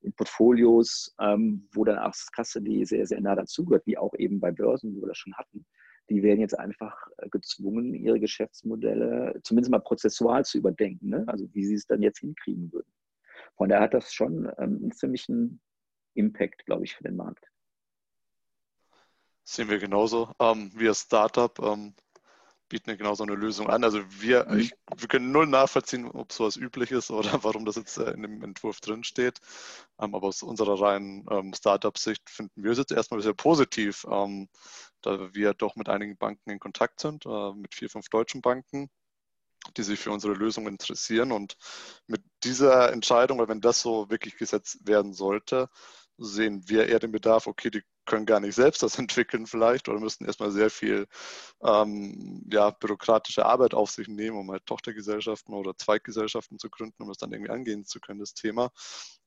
[0.00, 4.40] in Portfolios, ähm, wo dann auch Kasse die sehr, sehr nah dazugehört, wie auch eben
[4.40, 5.64] bei Börsen, wo wir das schon hatten.
[6.10, 11.24] Die werden jetzt einfach äh, gezwungen, ihre Geschäftsmodelle zumindest mal prozessual zu überdenken, ne?
[11.26, 12.90] also wie sie es dann jetzt hinkriegen würden.
[13.56, 15.60] Von daher hat das schon ähm, einen ziemlichen
[16.14, 17.48] Impact, glaube ich, für den Markt.
[19.50, 20.30] Sehen wir genauso.
[20.40, 21.94] Ähm, wir Startup ähm,
[22.68, 23.82] bieten genauso eine Lösung an.
[23.82, 24.58] Also wir, mhm.
[24.58, 28.20] ich, wir können null nachvollziehen, ob sowas üblich ist oder warum das jetzt äh, in
[28.20, 29.38] dem Entwurf drin steht.
[29.98, 34.50] Ähm, aber aus unserer reinen ähm, Startup-Sicht finden wir es jetzt erstmal sehr positiv, ähm,
[35.00, 38.90] da wir doch mit einigen Banken in Kontakt sind, äh, mit vier, fünf deutschen Banken
[39.76, 41.32] die sich für unsere Lösung interessieren.
[41.32, 41.56] Und
[42.06, 45.68] mit dieser Entscheidung, oder wenn das so wirklich gesetzt werden sollte,
[46.16, 50.00] sehen wir eher den Bedarf, okay, die können gar nicht selbst das entwickeln vielleicht oder
[50.00, 51.06] müssten erstmal sehr viel
[51.62, 57.10] ähm, ja, bürokratische Arbeit auf sich nehmen, um halt Tochtergesellschaften oder Zweiggesellschaften zu gründen, um
[57.10, 58.70] es dann irgendwie angehen zu können, das Thema.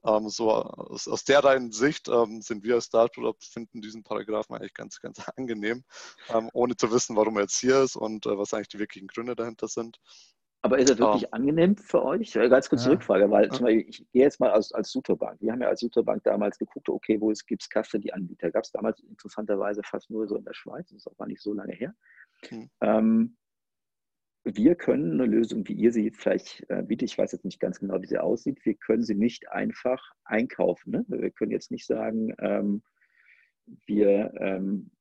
[0.04, 4.56] Ähm, so aus, aus der reinen Sicht ähm, sind wir als Startup finden diesen Paragraphen
[4.56, 5.84] eigentlich ganz, ganz angenehm,
[6.30, 9.08] ähm, ohne zu wissen, warum er jetzt hier ist und äh, was eigentlich die wirklichen
[9.08, 10.00] Gründe dahinter sind.
[10.64, 11.32] Aber ist er wirklich oh.
[11.32, 12.34] angenehm für euch?
[12.34, 12.92] Ganz kurze ja.
[12.92, 15.42] Rückfrage, weil zum Beispiel, ich gehe jetzt mal als, als Superbank.
[15.42, 18.52] Wir haben ja als Superbank damals geguckt, okay, wo gibt es Custody-Anbieter?
[18.52, 21.42] Gab es damals interessanterweise fast nur so in der Schweiz, das ist auch gar nicht
[21.42, 21.96] so lange her.
[22.48, 22.70] Hm.
[22.82, 23.38] Ähm,
[24.44, 27.80] wir können eine Lösung, wie ihr sie vielleicht äh, bietet, ich weiß jetzt nicht ganz
[27.80, 30.92] genau, wie sie aussieht, wir können sie nicht einfach einkaufen.
[30.92, 31.06] Ne?
[31.08, 32.84] Wir können jetzt nicht sagen, ähm,
[33.86, 34.92] wir ähm,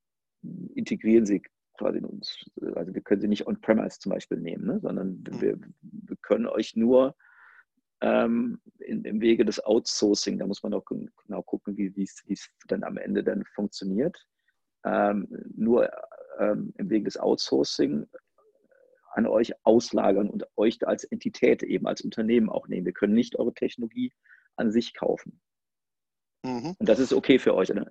[0.74, 1.42] integrieren sie
[1.80, 4.80] quasi uns, also wir können sie nicht on-premise zum Beispiel nehmen, ne?
[4.80, 5.40] sondern mhm.
[5.40, 7.16] wir, wir, können euch nur
[8.02, 10.38] ähm, in, im Wege des Outsourcing.
[10.38, 14.26] Da muss man auch genau gucken, wie es dann am Ende dann funktioniert.
[14.84, 15.26] Ähm,
[15.56, 15.90] nur
[16.38, 18.06] ähm, im Wege des Outsourcing
[19.12, 22.86] an euch auslagern und euch als Entität eben als Unternehmen auch nehmen.
[22.86, 24.12] Wir können nicht eure Technologie
[24.56, 25.40] an sich kaufen.
[26.44, 26.76] Mhm.
[26.78, 27.90] Und das ist okay für euch, oder?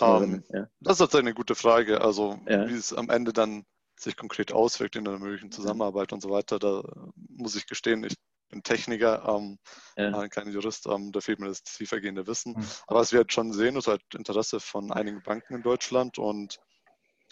[0.00, 0.68] Ähm, ja.
[0.80, 2.00] Das ist tatsächlich eine gute Frage.
[2.00, 2.68] Also ja.
[2.68, 3.64] wie es am Ende dann
[3.98, 6.82] sich konkret auswirkt in der möglichen Zusammenarbeit und so weiter, da
[7.14, 8.16] muss ich gestehen, ich
[8.48, 9.58] bin Techniker, ähm,
[9.96, 10.28] ja.
[10.28, 12.54] kein Jurist, ähm, da fehlt mir das tiefergehende Wissen.
[12.54, 12.66] Mhm.
[12.86, 16.58] Aber was wir jetzt schon sehen, ist halt Interesse von einigen Banken in Deutschland und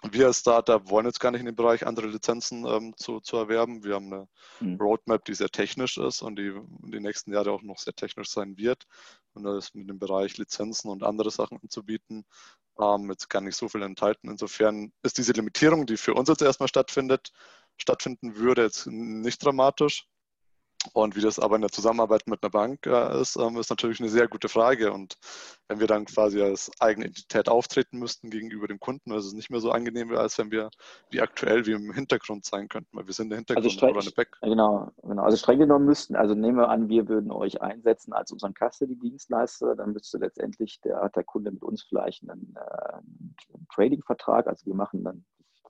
[0.02, 3.36] wir als Startup wollen jetzt gar nicht in den Bereich andere Lizenzen ähm, zu, zu
[3.36, 3.84] erwerben.
[3.84, 4.28] Wir haben eine
[4.60, 4.80] mhm.
[4.80, 8.30] Roadmap, die sehr technisch ist und die in den nächsten Jahren auch noch sehr technisch
[8.30, 8.84] sein wird.
[9.34, 12.24] Und das mit dem Bereich Lizenzen und andere Sachen anzubieten,
[12.78, 14.28] ähm, jetzt gar nicht so viel enthalten.
[14.28, 17.32] Insofern ist diese Limitierung, die für uns jetzt erstmal stattfindet,
[17.76, 20.06] stattfinden würde, jetzt nicht dramatisch.
[20.94, 24.00] Und wie das aber in der Zusammenarbeit mit einer Bank äh, ist, ähm, ist natürlich
[24.00, 24.92] eine sehr gute Frage.
[24.92, 25.16] Und
[25.68, 29.50] wenn wir dann quasi als eigene Identität auftreten müssten gegenüber dem Kunden, ist es nicht
[29.50, 30.70] mehr so angenehm, als wenn wir
[31.10, 34.00] wie aktuell wie im Hintergrund sein könnten, weil wir sind der Hintergrund also streng, oder
[34.00, 34.38] eine Back.
[34.40, 35.22] Genau, genau.
[35.22, 39.76] Also streng genommen müssten, also nehmen wir an, wir würden euch einsetzen als unseren Custody-Dienstleister,
[39.76, 44.74] dann müsste letztendlich der, der Kunde mit uns vielleicht einen, äh, einen Trading-Vertrag, also wir
[44.74, 45.24] machen dann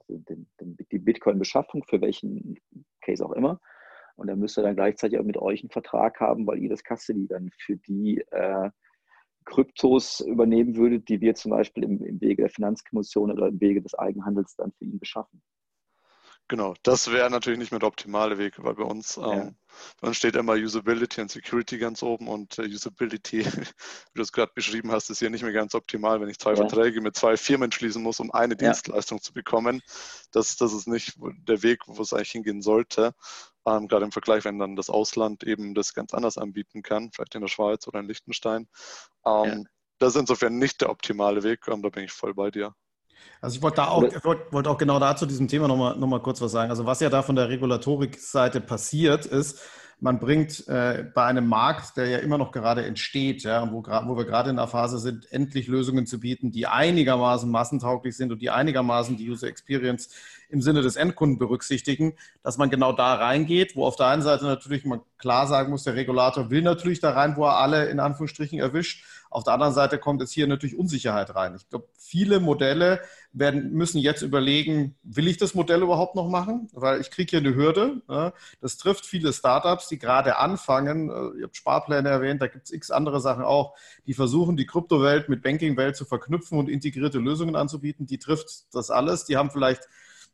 [0.07, 2.57] den, den, die Bitcoin-Beschaffung für welchen
[3.01, 3.59] Case auch immer.
[4.15, 7.27] Und er müsste dann gleichzeitig auch mit euch einen Vertrag haben, weil ihr das Custody
[7.27, 8.69] dann für die äh,
[9.45, 13.81] Kryptos übernehmen würdet, die wir zum Beispiel im, im Wege der Finanzkommission oder im Wege
[13.81, 15.41] des Eigenhandels dann für ihn beschaffen.
[16.51, 19.31] Genau, das wäre natürlich nicht mehr der optimale Weg, weil bei uns, ja.
[19.31, 19.55] ähm,
[20.01, 24.33] bei uns steht immer Usability und Security ganz oben und äh, Usability, wie du es
[24.33, 26.57] gerade beschrieben hast, ist hier nicht mehr ganz optimal, wenn ich zwei ja.
[26.57, 28.67] Verträge mit zwei Firmen schließen muss, um eine ja.
[28.67, 29.81] Dienstleistung zu bekommen.
[30.33, 31.13] Das, das ist nicht
[31.47, 33.13] der Weg, wo es eigentlich hingehen sollte.
[33.65, 37.35] Ähm, gerade im Vergleich, wenn dann das Ausland eben das ganz anders anbieten kann, vielleicht
[37.35, 38.67] in der Schweiz oder in Liechtenstein.
[39.25, 39.67] Ähm,
[39.99, 42.73] das ist insofern nicht der optimale Weg, ähm, da bin ich voll bei dir.
[43.39, 46.21] Also ich wollte da auch, wollte, wollte auch genau dazu diesem Thema nochmal noch mal
[46.21, 46.71] kurz was sagen.
[46.71, 49.59] Also was ja da von der Regulatorik-Seite passiert ist,
[50.01, 53.83] man bringt äh, bei einem Markt, der ja immer noch gerade entsteht, ja, und wo,
[53.83, 58.31] wo wir gerade in der Phase sind, endlich Lösungen zu bieten, die einigermaßen massentauglich sind
[58.31, 60.09] und die einigermaßen die User Experience
[60.49, 64.45] im Sinne des Endkunden berücksichtigen, dass man genau da reingeht, wo auf der einen Seite
[64.45, 67.99] natürlich man klar sagen muss, der Regulator will natürlich da rein, wo er alle in
[67.99, 69.05] Anführungsstrichen erwischt.
[69.31, 71.55] Auf der anderen Seite kommt jetzt hier natürlich Unsicherheit rein.
[71.55, 72.99] Ich glaube, viele Modelle
[73.31, 76.67] werden, müssen jetzt überlegen, will ich das Modell überhaupt noch machen?
[76.73, 78.01] Weil ich kriege hier eine Hürde.
[78.09, 78.33] Ja.
[78.59, 81.09] Das trifft viele Startups, die gerade anfangen.
[81.09, 83.73] Äh, ihr habt Sparpläne erwähnt, da gibt es x andere Sachen auch,
[84.05, 88.05] die versuchen, die Kryptowelt mit Banking-Welt zu verknüpfen und integrierte Lösungen anzubieten.
[88.05, 89.23] Die trifft das alles.
[89.23, 89.87] Die haben vielleicht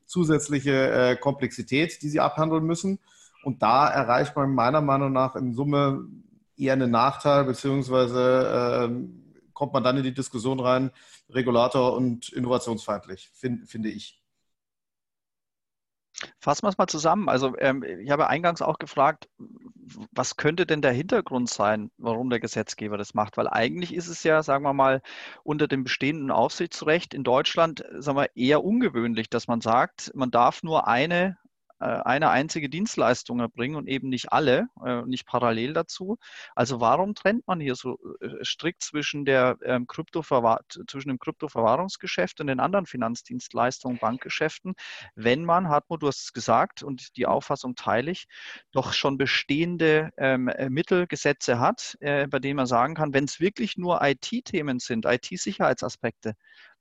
[0.07, 2.97] zusätzliche äh, Komplexität, die sie abhandeln müssen.
[3.43, 6.07] Und da erreicht man meiner Meinung nach in Summe
[6.57, 10.91] eher einen Nachteil, beziehungsweise äh, kommt man dann in die Diskussion rein,
[11.29, 14.21] Regulator und innovationsfeindlich, find, finde ich.
[16.39, 17.29] Fassen wir es mal zusammen.
[17.29, 19.29] Also ähm, ich habe eingangs auch gefragt,
[20.11, 23.37] was könnte denn der Hintergrund sein, warum der Gesetzgeber das macht?
[23.37, 25.01] Weil eigentlich ist es ja, sagen wir mal,
[25.43, 30.63] unter dem bestehenden Aufsichtsrecht in Deutschland, sagen wir, eher ungewöhnlich, dass man sagt, man darf
[30.63, 31.37] nur eine
[31.79, 36.17] eine einzige Dienstleistung erbringen und eben nicht alle, äh, nicht parallel dazu.
[36.55, 42.47] Also warum trennt man hier so äh, strikt zwischen, der, ähm, zwischen dem Kryptoverwahrungsgeschäft und
[42.47, 44.73] den anderen Finanzdienstleistungen, Bankgeschäften,
[45.15, 48.27] wenn man, Hartmut, du hast es gesagt und die Auffassung teile ich,
[48.71, 53.77] doch schon bestehende ähm, Mittelgesetze hat, äh, bei denen man sagen kann, wenn es wirklich
[53.77, 56.33] nur IT-Themen sind, IT-Sicherheitsaspekte,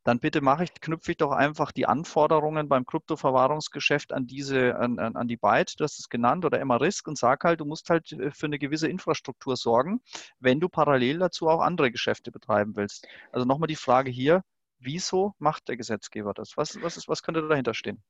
[0.07, 5.01] dann bitte mache ich, knüpfe ich doch einfach die Anforderungen beim Kryptoverwahrungsgeschäft an diese, an,
[5.01, 7.91] an, an die Byte, du hast es genannt, oder MRISC und sag halt, du musst
[7.91, 10.01] halt äh, für eine gewisse Infrastruktur sorgen,
[10.39, 13.09] wenn du parallel dazu auch andere Geschäfte betreiben willst.
[13.33, 14.45] Also nochmal die Frage hier,
[14.79, 16.57] wieso macht der Gesetzgeber das?
[16.57, 18.01] Was, was, ist, was könnte dahinter stehen?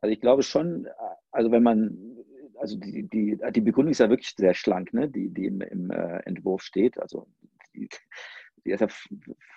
[0.00, 0.86] Also ich glaube schon,
[1.32, 2.16] also wenn man,
[2.60, 5.08] also die, die, die Begründung ist ja wirklich sehr schlank, ne?
[5.08, 6.96] die, die im, im äh, Entwurf steht.
[7.00, 7.26] Also
[7.74, 7.88] die,
[8.64, 8.88] die ist ja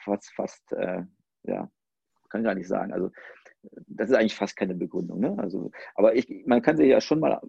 [0.03, 1.03] fast, fast äh,
[1.43, 1.69] ja,
[2.33, 2.91] kann gar nicht sagen.
[2.91, 3.11] Also
[3.87, 5.19] das ist eigentlich fast keine Begründung.
[5.19, 5.37] Ne?
[5.37, 7.39] Also, aber ich, man kann sich ja schon mal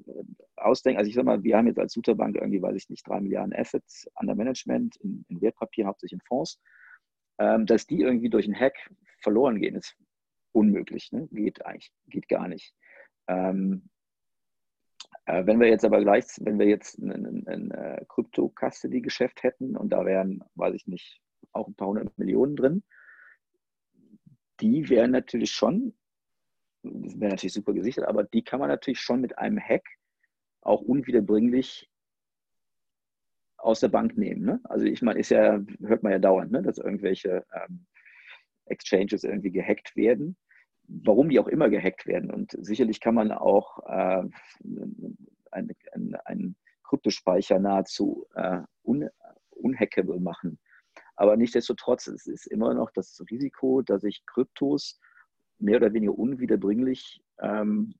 [0.56, 3.20] ausdenken, also ich sag mal, wir haben jetzt als Suterbank irgendwie, weiß ich nicht, drei
[3.20, 6.60] Milliarden Assets under Management in, in Wertpapier, hauptsächlich in Fonds.
[7.38, 8.76] Ähm, dass die irgendwie durch einen Hack
[9.20, 9.96] verloren gehen, ist
[10.52, 11.10] unmöglich.
[11.10, 11.26] Ne?
[11.32, 12.74] Geht eigentlich, geht gar nicht.
[13.26, 13.88] Ähm,
[15.26, 20.04] äh, wenn wir jetzt aber gleich, wenn wir jetzt ein, äh, Crypto-Custody-Geschäft hätten und da
[20.04, 21.20] wären, weiß ich nicht,
[21.52, 22.84] auch ein paar hundert Millionen drin,
[24.60, 25.94] die wären natürlich schon,
[26.82, 29.84] wäre natürlich super gesichert, aber die kann man natürlich schon mit einem Hack
[30.60, 31.90] auch unwiederbringlich
[33.56, 34.44] aus der Bank nehmen.
[34.44, 34.60] Ne?
[34.64, 36.62] Also ich meine, ist ja, hört man ja dauernd, ne?
[36.62, 37.86] dass irgendwelche ähm,
[38.66, 40.36] Exchanges irgendwie gehackt werden.
[40.86, 42.30] Warum die auch immer gehackt werden.
[42.30, 44.22] Und sicherlich kann man auch äh,
[45.50, 49.08] einen ein Kryptospeicher nahezu äh, un,
[49.50, 50.58] unhackable machen.
[51.16, 55.00] Aber nichtsdestotrotz es ist immer noch das Risiko, dass ich Kryptos
[55.58, 57.94] mehr oder weniger unwiederbringlich ähm,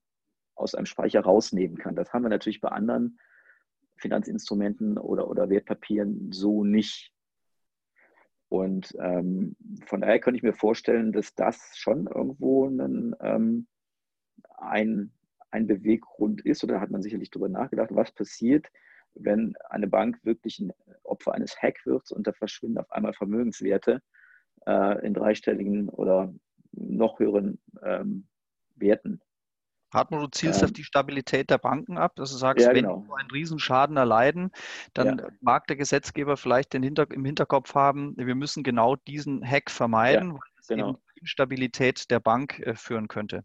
[0.55, 1.97] aus einem Speicher rausnehmen kann.
[1.97, 3.19] Das haben wir natürlich bei anderen
[3.97, 7.13] Finanzinstrumenten oder, oder Wertpapieren so nicht.
[8.49, 9.57] Und ähm,
[9.87, 13.67] von daher könnte ich mir vorstellen, dass das schon irgendwo einen, ähm,
[14.59, 15.13] ein,
[15.51, 18.67] ein Beweggrund ist, oder hat man sicherlich darüber nachgedacht, was passiert,
[19.15, 24.01] wenn eine Bank wirklich ein Opfer eines Hack wird und da verschwinden auf einmal Vermögenswerte
[24.67, 26.35] äh, in dreistelligen oder
[26.73, 28.27] noch höheren ähm,
[28.77, 29.21] Werten.
[29.93, 32.85] Hartmut, du zielst ähm, auf die Stabilität der Banken ab, dass du sagst, ja, wenn
[32.85, 33.05] genau.
[33.07, 34.51] die einen Riesenschaden erleiden,
[34.93, 35.29] dann ja.
[35.41, 40.31] mag der Gesetzgeber vielleicht den Hinter im Hinterkopf haben, wir müssen genau diesen Hack vermeiden,
[40.31, 40.89] ja, weil es genau.
[40.91, 43.45] eben die Instabilität der Bank äh, führen könnte.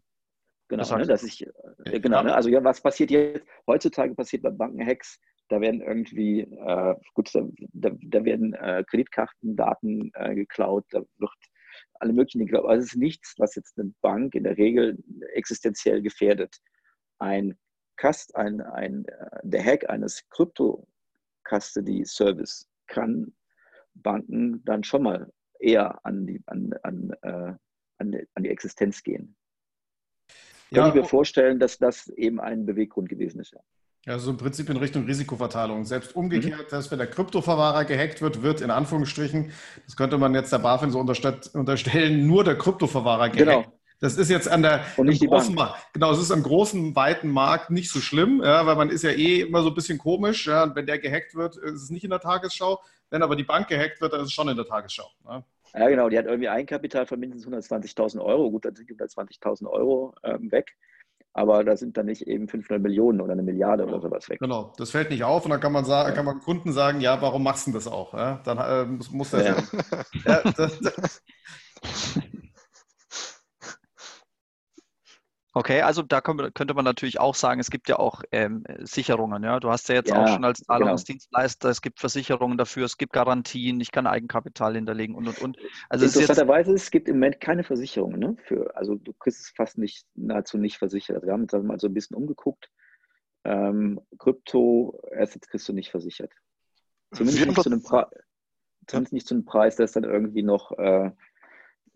[0.68, 1.46] Genau, das ne, dass ich,
[1.84, 3.44] äh, genau, ne, also ja, was passiert jetzt?
[3.66, 5.18] Heutzutage passiert bei Bankenhacks,
[5.50, 11.32] da werden irgendwie, äh, gut, da, da werden äh, Kreditkartendaten äh, geklaut, da wird
[11.94, 12.58] alle möglichen Dinge.
[12.58, 15.02] Aber es ist nichts, was jetzt eine Bank in der Regel
[15.34, 16.56] existenziell gefährdet.
[17.18, 17.58] Ein
[17.96, 23.34] Cust, ein, ein, äh, der Hack eines Crypto-Custody-Service kann
[23.94, 25.28] Banken dann schon mal
[25.58, 27.54] eher an die, an, an, äh,
[27.98, 29.34] an, die, Existenz gehen.
[30.70, 33.52] Ja, Kann ich mir vorstellen, dass das eben ein Beweggrund gewesen ist.
[33.52, 33.60] Ja.
[34.06, 35.84] Also im Prinzip in Richtung Risikoverteilung.
[35.84, 36.70] Selbst umgekehrt, mhm.
[36.70, 39.52] dass wenn der Kryptoverwahrer gehackt wird, wird in Anführungsstrichen,
[39.84, 43.66] das könnte man jetzt der BaFin so unterstellen, nur der Kryptoverwahrer gehackt.
[43.66, 43.80] Genau.
[44.00, 45.92] Das ist jetzt an der großen Markt.
[45.92, 49.10] Genau, es ist am großen, weiten Markt nicht so schlimm, ja, weil man ist ja
[49.10, 50.46] eh immer so ein bisschen komisch.
[50.46, 52.80] Ja, und wenn der gehackt wird, ist es nicht in der Tagesschau.
[53.10, 55.10] Wenn aber die Bank gehackt wird, dann ist es schon in der Tagesschau.
[55.28, 55.44] Ja.
[55.74, 56.08] Ja, genau.
[56.08, 58.50] Die hat irgendwie Eigenkapital von mindestens 120.000 Euro.
[58.50, 60.76] Gut, dann sind 120.000 Euro ähm, weg
[61.32, 64.40] aber da sind dann nicht eben 500 Millionen oder eine Milliarde oder sowas weg.
[64.40, 67.20] Genau, das fällt nicht auf und dann kann man sagen, kann man Kunden sagen, ja,
[67.22, 68.14] warum machst du das auch?
[68.14, 69.44] Ja, dann äh, muss, muss das.
[69.44, 69.56] Ja.
[70.26, 71.22] ja das, das.
[75.52, 79.42] Okay, also da könnte man natürlich auch sagen, es gibt ja auch ähm, Sicherungen.
[79.42, 79.58] Ja?
[79.58, 80.78] Du hast ja jetzt ja, auch schon als genau.
[80.78, 81.72] Zahlungsdienstleister, genau.
[81.72, 85.56] es gibt Versicherungen dafür, es gibt Garantien, ich kann Eigenkapital hinterlegen und und und.
[85.88, 88.20] Also Interessanterweise, es, es gibt im Moment keine Versicherungen.
[88.20, 88.36] Ne?
[88.44, 91.16] Für, also du kriegst es fast nicht, nahezu nicht versichert.
[91.16, 92.70] Also wir haben uns mal so ein bisschen umgeguckt.
[93.42, 96.32] Ähm, Krypto-Assets kriegst du nicht versichert.
[97.12, 97.82] Zumindest nicht, zu einem
[98.86, 101.10] zumindest nicht zu einem Preis, der es dann irgendwie noch äh,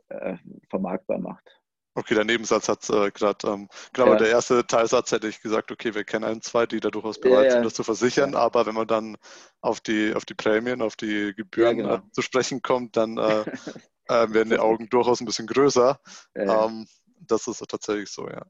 [0.08, 0.38] äh,
[0.70, 1.60] vermarktbar macht.
[1.96, 4.16] Okay, der Nebensatz hat äh, gerade, ähm, genau, ja.
[4.16, 7.46] der erste Teilsatz hätte ich gesagt, okay, wir kennen ein, zwei, die da durchaus bereit
[7.46, 9.16] ja, sind, das zu versichern, aber wenn man dann
[9.60, 11.94] auf die, auf die Prämien, auf die Gebühren genau.
[11.94, 13.44] äh, zu sprechen kommt, dann äh,
[14.08, 16.00] äh werden die Augen durchaus ein bisschen größer.
[16.34, 16.86] Ähm,
[17.20, 18.44] das ist tatsächlich so, ja.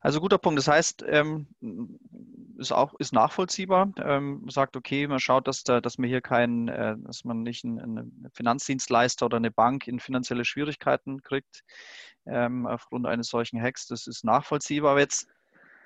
[0.00, 0.58] Also guter Punkt.
[0.58, 1.48] Das heißt, ähm,
[2.58, 3.92] ist auch ist nachvollziehbar.
[3.98, 7.64] Ähm, sagt, okay, man schaut, dass, da, dass man hier keinen, äh, dass man nicht
[7.64, 11.62] einen, Finanzdienstleister oder eine Bank in finanzielle Schwierigkeiten kriegt
[12.26, 13.86] ähm, aufgrund eines solchen Hacks.
[13.86, 14.92] Das ist nachvollziehbar.
[14.92, 15.26] Aber jetzt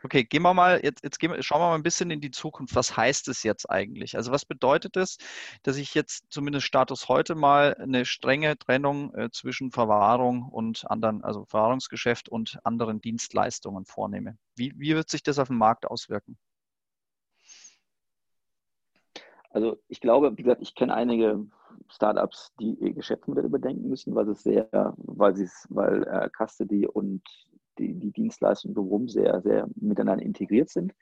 [0.02, 2.74] Okay, gehen wir mal, jetzt, jetzt gehen schauen wir mal ein bisschen in die Zukunft.
[2.74, 4.16] Was heißt es jetzt eigentlich?
[4.16, 5.18] Also was bedeutet es,
[5.62, 11.22] dass ich jetzt zumindest Status heute mal eine strenge Trennung äh, zwischen Verwahrung und anderen,
[11.22, 14.38] also Verwahrungsgeschäft und anderen Dienstleistungen vornehme?
[14.56, 16.38] Wie, wie wird sich das auf den Markt auswirken?
[19.50, 21.46] Also ich glaube, wie gesagt, ich kenne einige
[21.88, 26.86] Startups, die ihr Geschäftsmodell überdenken müssen, weil es sehr, weil sie es, weil äh, Custody
[26.86, 27.22] und
[27.78, 30.92] die, die Dienstleistungen drumherum sehr, sehr miteinander integriert sind.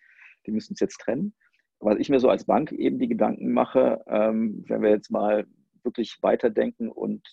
[0.46, 1.34] Die müssen es jetzt trennen.
[1.80, 5.46] Was ich mir so als Bank eben die Gedanken mache, ähm, wenn wir jetzt mal
[5.84, 7.26] wirklich weiterdenken und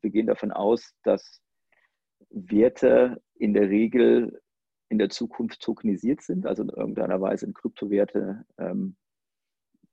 [0.00, 1.40] wir gehen davon aus, dass
[2.30, 4.40] Werte in der Regel
[4.88, 8.96] in der Zukunft tokenisiert sind, also in irgendeiner Weise in Kryptowerte ähm,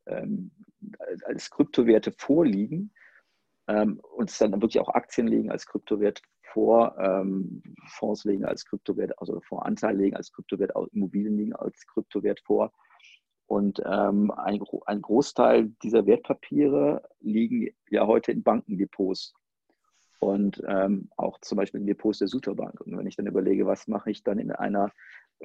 [0.06, 0.52] ähm,
[1.26, 2.91] als Kryptowerte vorliegen,
[3.68, 6.22] ähm, uns dann wirklich auch Aktien legen als Kryptowert
[6.52, 12.41] vor, ähm, Fonds legen als Kryptowert, also Fondsanteil legen als Kryptowert, Immobilien liegen als Kryptowert
[12.41, 12.72] vor.
[13.45, 19.34] Und ähm, ein, ein, Großteil dieser Wertpapiere liegen ja heute in Bankendepots
[20.20, 22.80] und ähm, auch zum Beispiel in Depots der Suterbank.
[22.80, 24.91] Und wenn ich dann überlege, was mache ich dann in einer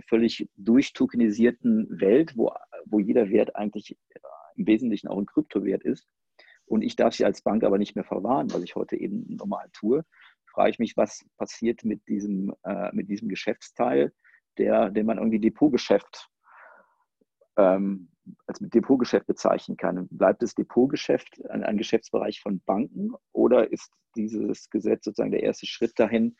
[0.07, 2.53] völlig durchtokenisierten Welt, wo,
[2.85, 3.97] wo jeder Wert eigentlich
[4.57, 6.07] im Wesentlichen auch ein Kryptowert ist,
[6.67, 9.69] und ich darf sie als Bank aber nicht mehr verwahren, was ich heute eben normal
[9.73, 10.05] tue,
[10.47, 14.13] frage ich mich, was passiert mit diesem, äh, mit diesem Geschäftsteil,
[14.59, 16.29] der, den man irgendwie Depotgeschäft
[17.57, 18.11] ähm,
[18.47, 20.09] als Depotgeschäft bezeichnen kann.
[20.11, 25.67] Bleibt das Depotgeschäft ein, ein Geschäftsbereich von Banken oder ist dieses Gesetz sozusagen der erste
[25.67, 26.37] Schritt dahin,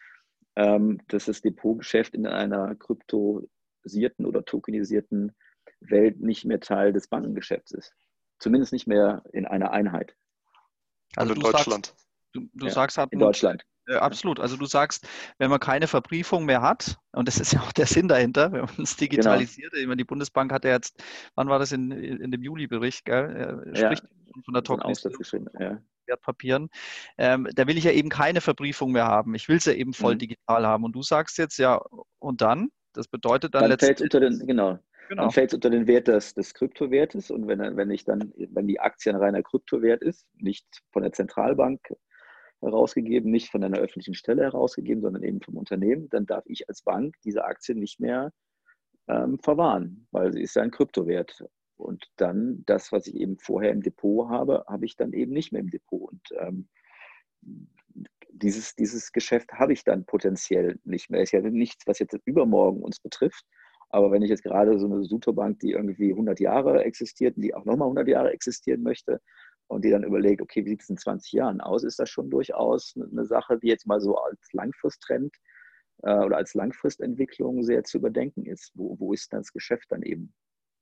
[0.57, 5.37] ähm, dass das Depotgeschäft in einer kryptosierten oder tokenisierten
[5.81, 7.95] Welt nicht mehr Teil des Bankengeschäfts ist?
[8.39, 10.15] Zumindest nicht mehr in einer Einheit.
[11.17, 11.87] Also, also in Deutschland.
[11.87, 13.65] Sagst, du, du ja, sagst, in Deutschland.
[13.89, 14.41] Äh, absolut.
[14.41, 15.07] Also du sagst,
[15.39, 18.63] wenn man keine Verbriefung mehr hat, und das ist ja auch der Sinn dahinter, wenn
[18.63, 19.81] man es digitalisiert, genau.
[19.81, 21.03] ich meine, die Bundesbank hat ja jetzt,
[21.35, 23.65] wann war das in, in dem Juli-Bericht, gell?
[23.73, 25.79] Er spricht ja, von der Tokenisierung ja.
[26.07, 26.69] Wertpapieren.
[27.19, 29.35] Ähm, da will ich ja eben keine Verbriefung mehr haben.
[29.35, 30.21] Ich will es ja eben voll mhm.
[30.21, 30.85] digital haben.
[30.85, 31.81] Und du sagst jetzt, ja,
[32.19, 32.69] und dann?
[32.93, 34.05] Das bedeutet dann, dann letztendlich.
[34.05, 34.79] Unter den, genau.
[35.09, 35.23] Genau.
[35.23, 38.67] Dann fällt es unter den Wert des, des Kryptowertes und wenn, wenn ich dann, wenn
[38.67, 41.81] die Aktie ein reiner Kryptowert ist, nicht von der Zentralbank
[42.61, 46.83] herausgegeben, nicht von einer öffentlichen Stelle herausgegeben, sondern eben vom Unternehmen, dann darf ich als
[46.83, 48.33] Bank diese Aktie nicht mehr
[49.09, 51.45] ähm, verwahren, weil sie ist ja ein Kryptowert.
[51.77, 55.53] Und dann das, was ich eben vorher im Depot habe, habe ich dann eben nicht
[55.53, 56.11] mehr im Depot.
[56.11, 56.69] Und ähm,
[58.31, 61.23] dieses, dieses Geschäft habe ich dann potenziell nicht mehr.
[61.23, 63.45] Ist ja nichts, was jetzt übermorgen uns betrifft.
[63.97, 67.55] Aber wenn ich jetzt gerade so eine Sutobank, die irgendwie 100 Jahre existiert und die
[67.55, 69.23] auch nochmal 100 Jahre existieren möchte,
[69.69, 72.29] und die dann überlegt, okay, wie sieht es in 20 Jahren aus, ist das schon
[72.29, 75.35] durchaus eine Sache, die jetzt mal so als Langfristtrend
[76.03, 78.71] äh, oder als Langfristentwicklung sehr zu überdenken ist.
[78.75, 80.35] Wo, wo ist das Geschäft dann eben?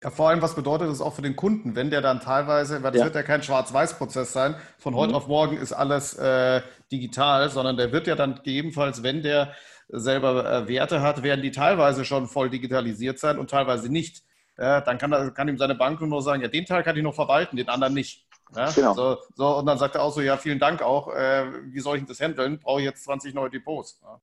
[0.04, 2.92] Ja, vor allem, was bedeutet das auch für den Kunden, wenn der dann teilweise, weil
[2.92, 3.06] das ja.
[3.06, 5.16] wird ja kein Schwarz-Weiß-Prozess sein, von heute mhm.
[5.16, 6.60] auf morgen ist alles äh,
[6.92, 9.54] digital, sondern der wird ja dann gegebenenfalls, wenn der
[9.88, 14.24] selber äh, Werte hat, werden die teilweise schon voll digitalisiert sein und teilweise nicht.
[14.58, 17.14] Ja, dann kann, kann ihm seine Bank nur sagen, ja, den Teil kann ich noch
[17.14, 18.26] verwalten, den anderen nicht.
[18.54, 18.92] Ja, genau.
[18.92, 21.14] So, so, und dann sagt er auch so, ja, vielen Dank auch.
[21.14, 22.60] Äh, wie soll ich das handeln?
[22.60, 23.98] Brauche ich jetzt 20 neue Depots.
[24.02, 24.20] Ja.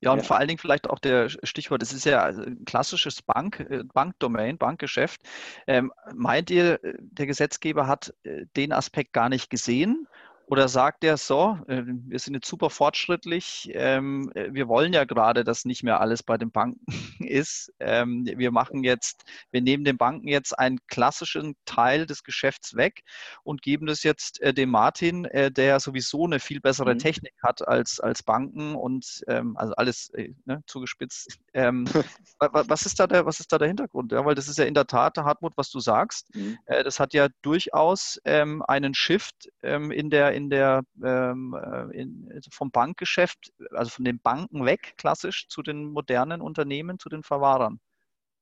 [0.00, 0.24] Ja, und ja.
[0.24, 4.58] vor allen Dingen vielleicht auch der Stichwort, das ist ja ein klassisches Bank, äh, Bankdomain,
[4.58, 5.20] Bankgeschäft.
[5.66, 10.06] Ähm, meint ihr, der Gesetzgeber hat äh, den Aspekt gar nicht gesehen
[10.48, 15.04] oder sagt er so, äh, wir sind jetzt super fortschrittlich, ähm, äh, wir wollen ja
[15.04, 16.86] gerade, dass nicht mehr alles bei den Banken
[17.26, 17.72] ist.
[17.80, 23.02] Ähm, wir machen jetzt, wir nehmen den Banken jetzt einen klassischen Teil des Geschäfts weg
[23.42, 26.98] und geben das jetzt äh, dem Martin, der sowieso eine viel bessere mhm.
[26.98, 30.12] Technik hat als, als Banken und ähm, also alles
[30.44, 31.38] ne, zugespitzt.
[32.38, 34.12] was, ist da der, was ist da der Hintergrund?
[34.12, 36.34] Ja, weil das ist ja in der Tat, Hartmut, was du sagst.
[36.34, 36.58] Mhm.
[36.66, 42.70] das hat ja durchaus einen Shift in der in der ähm, äh, in, also vom
[42.70, 47.80] Bankgeschäft, also von den Banken weg, klassisch, zu den modernen Unternehmen, zu den Verwahrern.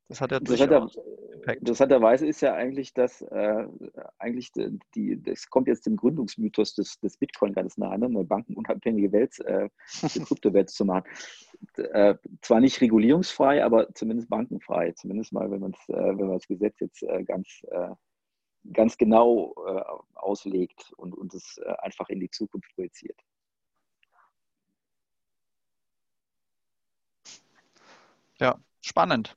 [0.09, 0.99] Das hat ja durchaus
[1.47, 3.66] Interessanterweise ist ja eigentlich, dass äh,
[4.18, 4.53] eigentlich
[4.95, 8.07] die, das kommt jetzt dem Gründungsmythos des, des Bitcoin ganz nah an, ne?
[8.07, 9.70] eine bankenunabhängige Welt, äh, eine
[10.26, 11.05] Kryptowelt zu machen.
[11.76, 14.92] Äh, zwar nicht regulierungsfrei, aber zumindest bankenfrei.
[14.92, 17.62] Zumindest mal, wenn, man's, äh, wenn man das Gesetz jetzt äh, ganz
[18.72, 19.82] ganz genau äh,
[20.14, 23.18] auslegt und, und es äh, einfach in die Zukunft projiziert.
[28.40, 29.36] Ja, spannend.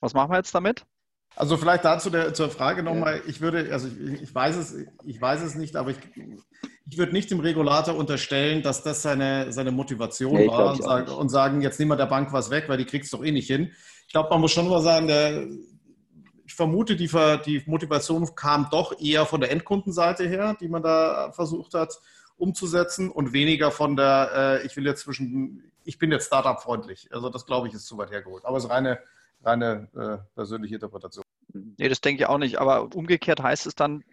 [0.00, 0.84] Was machen wir jetzt damit?
[1.36, 5.20] Also vielleicht dazu der, zur Frage nochmal, ich würde, also ich, ich, weiß es, ich
[5.20, 5.96] weiß es nicht, aber ich,
[6.90, 11.16] ich würde nicht dem Regulator unterstellen, dass das seine, seine Motivation nee, war und, sag,
[11.16, 13.32] und, sagen, jetzt nehmen wir der Bank was weg, weil die kriegt es doch eh
[13.32, 13.72] nicht hin.
[14.06, 15.46] Ich glaube, man muss schon mal sagen, der,
[16.52, 17.08] ich vermute, die,
[17.46, 21.98] die Motivation kam doch eher von der Endkundenseite her, die man da versucht hat
[22.36, 27.08] umzusetzen und weniger von der, äh, ich will jetzt zwischen, ich bin jetzt Startup-freundlich.
[27.10, 28.44] Also das glaube ich ist zu weit hergeholt.
[28.44, 28.98] Aber es ist reine,
[29.44, 31.24] reine äh, persönliche Interpretation.
[31.54, 32.58] Nee, das denke ich auch nicht.
[32.58, 34.04] Aber umgekehrt heißt es dann,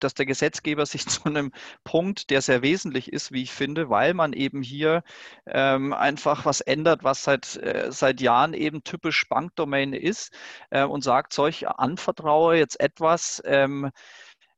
[0.00, 1.52] dass der Gesetzgeber sich zu einem
[1.84, 5.02] Punkt, der sehr wesentlich ist, wie ich finde, weil man eben hier
[5.46, 10.32] ähm, einfach was ändert, was seit, äh, seit Jahren eben typisch Bankdomäne ist
[10.70, 13.90] äh, und sagt, solch anvertraue jetzt etwas, ähm,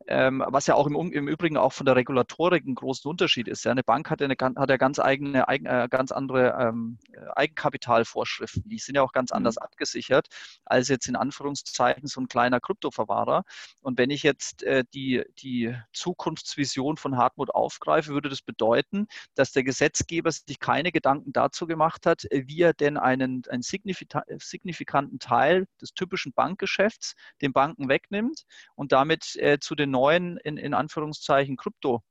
[0.06, 3.64] ähm, was ja auch im, im, Übrigen auch von der Regulatorik ein großer Unterschied ist.
[3.64, 3.70] Ja.
[3.70, 6.98] Eine Bank hat ja, eine, hat ja ganz eigene, eigen, äh, ganz andere ähm,
[7.34, 8.68] Eigenkapitalvorschriften.
[8.68, 9.38] Die sind ja auch ganz mhm.
[9.38, 10.28] anders abgesichert
[10.64, 13.44] als jetzt in Anführungszeichen so ein kleiner Kryptoverwahrer.
[13.80, 19.52] Und wenn ich jetzt äh, die, die Zukunftsvision von Hartmut aufgreife, würde das bedeuten, dass
[19.52, 25.66] der Gesetzgeber sich keine Gedanken dazu gemacht hat, wie er denn einen, einen signifikanten Teil
[25.80, 28.44] des typischen Bankgeschäfts den Banken wegnimmt
[28.74, 32.02] und damit äh, zu den neuen, in, in Anführungszeichen, Krypto-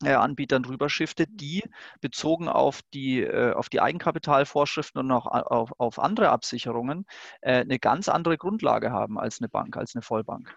[0.00, 1.64] Anbietern rüberschiftet, die
[2.00, 7.04] bezogen auf die, äh, auf die Eigenkapitalvorschriften und auch auf, auf andere Absicherungen
[7.40, 10.56] äh, eine ganz andere Grundlage haben als eine Bank, als eine Vollbank.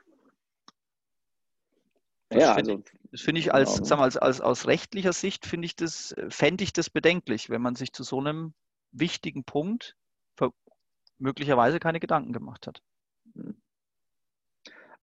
[2.29, 3.85] Das ja, finde also, ich, find ich als, genau.
[3.85, 7.63] sagen wir, als, als aus rechtlicher Sicht finde ich das, fände ich das bedenklich, wenn
[7.63, 8.53] man sich zu so einem
[8.91, 9.95] wichtigen Punkt
[11.17, 12.81] möglicherweise keine Gedanken gemacht hat.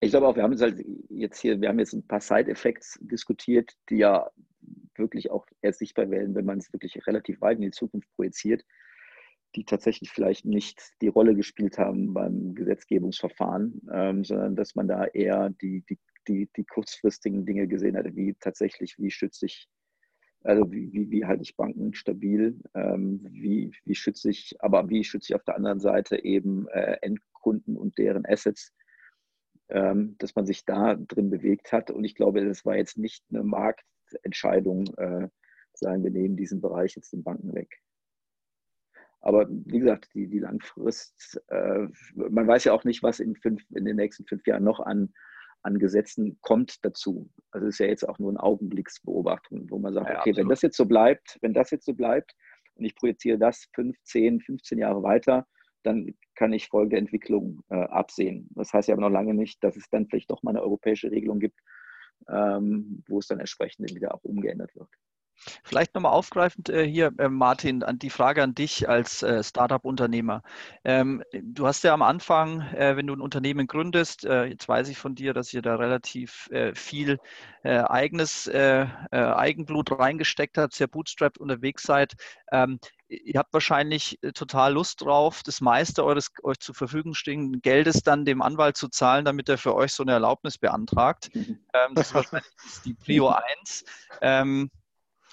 [0.01, 2.99] Ich glaube auch, wir haben jetzt, halt jetzt hier, wir haben jetzt ein paar Side-Effects
[3.01, 4.29] diskutiert, die ja
[4.95, 8.63] wirklich auch erst sichtbar werden, wenn man es wirklich relativ weit in die Zukunft projiziert,
[9.55, 15.05] die tatsächlich vielleicht nicht die Rolle gespielt haben beim Gesetzgebungsverfahren, ähm, sondern dass man da
[15.05, 15.97] eher die, die,
[16.27, 19.67] die, die kurzfristigen Dinge gesehen hat, wie tatsächlich, wie schütze ich
[20.43, 22.59] also wie, wie, wie halte ich Banken stabil?
[22.73, 26.97] Ähm, wie, wie schütze ich, aber wie schütze ich auf der anderen Seite eben äh,
[27.01, 28.73] Endkunden und deren Assets,
[29.69, 31.91] ähm, dass man sich da drin bewegt hat.
[31.91, 35.29] Und ich glaube, das war jetzt nicht eine Marktentscheidung, äh,
[35.73, 37.81] sagen wir nehmen diesen Bereich jetzt den Banken weg.
[39.21, 43.63] Aber wie gesagt, die, die Langfrist, äh, man weiß ja auch nicht, was in, fünf,
[43.71, 45.13] in den nächsten fünf Jahren noch an
[45.61, 47.29] an Gesetzen kommt dazu.
[47.51, 50.37] Also es ist ja jetzt auch nur eine Augenblicksbeobachtung, wo man sagt, ja, okay, absolut.
[50.37, 52.33] wenn das jetzt so bleibt, wenn das jetzt so bleibt
[52.75, 55.47] und ich projiziere das 15, 15 Jahre weiter,
[55.83, 58.49] dann kann ich folgende Entwicklung äh, absehen.
[58.55, 61.11] Das heißt ja aber noch lange nicht, dass es dann vielleicht doch mal eine europäische
[61.11, 61.59] Regelung gibt,
[62.27, 64.89] ähm, wo es dann entsprechend wieder auch umgeändert wird.
[65.63, 70.43] Vielleicht nochmal aufgreifend äh, hier, äh, Martin, an die Frage an dich als äh, Startup-Unternehmer.
[70.83, 74.89] Ähm, du hast ja am Anfang, äh, wenn du ein Unternehmen gründest, äh, jetzt weiß
[74.89, 77.19] ich von dir, dass ihr da relativ äh, viel
[77.61, 78.49] eigenes
[79.11, 82.13] Eigenblut reingesteckt habt, sehr bootstrapped unterwegs seid.
[82.53, 82.79] Ähm,
[83.09, 88.25] ihr habt wahrscheinlich total Lust drauf, das meiste eures euch zur Verfügung stehenden Geldes dann
[88.25, 91.29] dem Anwalt zu zahlen, damit er für euch so eine Erlaubnis beantragt.
[91.33, 91.59] Mhm.
[91.71, 92.51] Ähm, das ist wahrscheinlich
[92.83, 93.85] die Prio 1.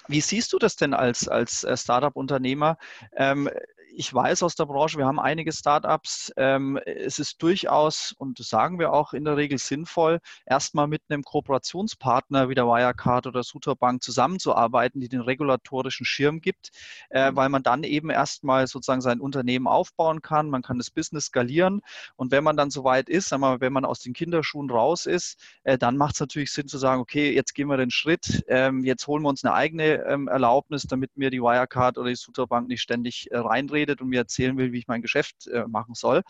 [0.07, 2.77] Wie siehst du das denn als, als äh, Startup-Unternehmer?
[3.13, 3.49] Ähm,
[3.97, 6.31] ich weiß aus der Branche, wir haben einige Startups.
[6.37, 11.01] Ähm, es ist durchaus, und das sagen wir auch in der Regel sinnvoll, erstmal mit
[11.09, 16.69] einem Kooperationspartner wie der Wirecard oder Suterbank zusammenzuarbeiten, die den regulatorischen Schirm gibt,
[17.09, 17.35] äh, mhm.
[17.37, 20.51] weil man dann eben erstmal sozusagen sein Unternehmen aufbauen kann.
[20.51, 21.81] Man kann das Business skalieren.
[22.15, 25.39] Und wenn man dann soweit ist, sagen wir, wenn man aus den Kinderschuhen raus ist,
[25.63, 28.83] äh, dann macht es natürlich Sinn zu sagen, okay, jetzt gehen wir den Schritt, ähm,
[28.83, 32.67] jetzt holen wir uns eine eigene ähm, Erlaubnis, damit mir die Wirecard oder die Suterbank
[32.67, 35.95] nicht ständig äh, reinredet redet und mir erzählen will, wie ich mein Geschäft äh, machen
[35.95, 36.23] soll.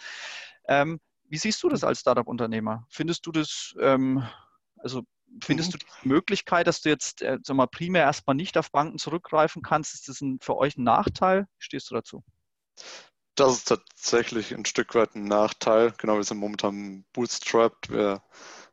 [0.68, 0.99] Ähm,
[1.30, 2.86] wie siehst du das als Startup-Unternehmer?
[2.89, 4.24] Findest du das, ähm,
[4.78, 5.03] also
[5.43, 5.80] findest mhm.
[5.80, 9.62] du die Möglichkeit, dass du jetzt äh, sag mal, primär erstmal nicht auf Banken zurückgreifen
[9.62, 9.93] kannst?
[9.95, 11.47] Ist das ein, für euch ein Nachteil?
[11.58, 12.24] Wie stehst du dazu?
[13.36, 15.93] Das ist tatsächlich ein Stück weit ein Nachteil.
[15.97, 17.91] Genau, wir sind momentan bootstrapped.
[17.91, 18.24] Wir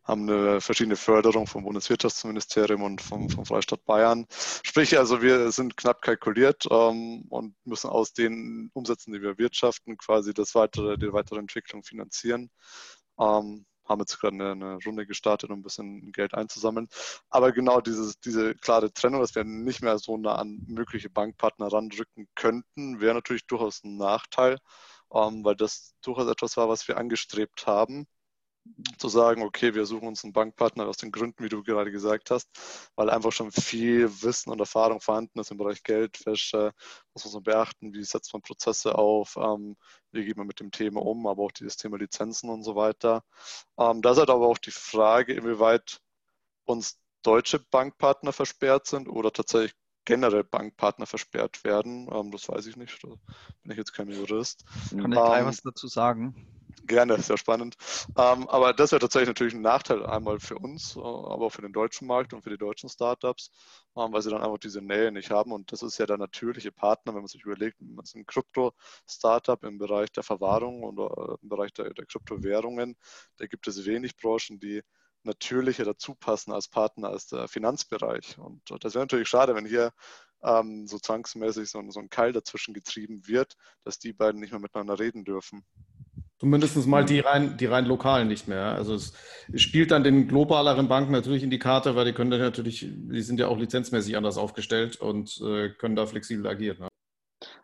[0.04, 4.26] haben eine verschiedene Förderung vom Bundeswirtschaftsministerium und vom, vom Freistaat Bayern.
[4.62, 9.96] Sprich, also wir sind knapp kalkuliert ähm, und müssen aus den Umsätzen, die wir wirtschaften,
[9.96, 12.50] quasi das weitere, die weitere Entwicklung finanzieren.
[13.18, 16.88] Ähm, haben jetzt gerade eine, eine, Runde gestartet, um ein bisschen Geld einzusammeln.
[17.30, 21.72] Aber genau dieses, diese klare Trennung, dass wir nicht mehr so nah an mögliche Bankpartner
[21.72, 24.58] ranrücken könnten, wäre natürlich durchaus ein Nachteil,
[25.12, 28.06] ähm, weil das durchaus etwas war, was wir angestrebt haben
[28.98, 32.30] zu sagen, okay, wir suchen uns einen Bankpartner aus den Gründen, wie du gerade gesagt
[32.30, 32.48] hast,
[32.96, 36.72] weil einfach schon viel Wissen und Erfahrung vorhanden ist im Bereich Geldwäsche,
[37.12, 39.76] was muss man beachten, wie setzt man Prozesse auf, ähm,
[40.12, 43.22] wie geht man mit dem Thema um, aber auch dieses Thema Lizenzen und so weiter.
[43.78, 46.00] Ähm, da ist halt aber auch die Frage, inwieweit
[46.64, 52.08] uns deutsche Bankpartner versperrt sind oder tatsächlich generell Bankpartner versperrt werden.
[52.12, 54.64] Ähm, das weiß ich nicht, da bin ich jetzt kein Jurist.
[54.90, 56.46] Kann ich gleich ähm, was dazu sagen?
[56.82, 57.76] Gerne, sehr spannend.
[58.16, 61.62] Ähm, aber das wäre tatsächlich natürlich ein Nachteil einmal für uns, äh, aber auch für
[61.62, 63.50] den deutschen Markt und für die deutschen Startups,
[63.96, 65.52] ähm, weil sie dann einfach diese Nähe nicht haben.
[65.52, 69.62] Und das ist ja der natürliche Partner, wenn man sich überlegt, man ist ein Krypto-Startup
[69.64, 72.96] im Bereich der Verwahrung oder äh, im Bereich der, der Kryptowährungen.
[73.38, 74.82] Da gibt es wenig Branchen, die
[75.22, 78.38] natürlicher dazu passen als Partner als der Finanzbereich.
[78.38, 79.92] Und das wäre natürlich schade, wenn hier
[80.42, 84.60] ähm, so zwangsmäßig so, so ein Keil dazwischen getrieben wird, dass die beiden nicht mehr
[84.60, 85.64] miteinander reden dürfen.
[86.44, 88.74] Zumindest mal die rein, die rein lokalen nicht mehr.
[88.74, 89.14] Also es
[89.54, 93.22] spielt dann den globaleren Banken natürlich in die Karte, weil die können dann natürlich, die
[93.22, 96.80] sind ja auch lizenzmäßig anders aufgestellt und äh, können da flexibel agieren.
[96.80, 96.88] Ne?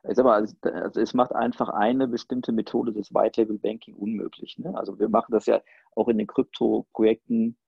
[0.08, 4.56] Ich sag mal, also es macht einfach eine bestimmte Methode des White Table Banking unmöglich.
[4.56, 4.74] Ne?
[4.74, 5.60] Also wir machen das ja
[5.94, 7.58] auch in den Krypto-Projekten,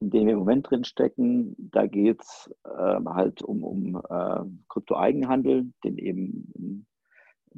[0.00, 1.54] in denen wir im Moment drin stecken.
[1.56, 6.84] Da geht es äh, halt um, um äh, Krypto-Eigenhandel, den eben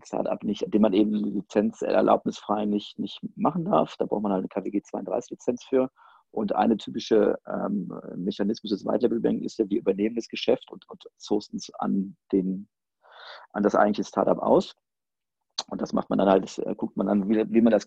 [0.03, 3.97] Startup nicht, den man eben lizenzerlaubnisfrei nicht, nicht machen darf.
[3.99, 5.91] Da braucht man halt eine KWG 32 Lizenz für.
[6.31, 10.71] Und eine typische ähm, Mechanismus des White Label Banking ist ja, wir übernehmen das Geschäft
[10.73, 12.69] und, und sourcen es an, den,
[13.53, 14.75] an das eigentliche Startup aus.
[15.69, 17.87] Und das macht man dann halt, das, äh, guckt man an, wie, wie, man das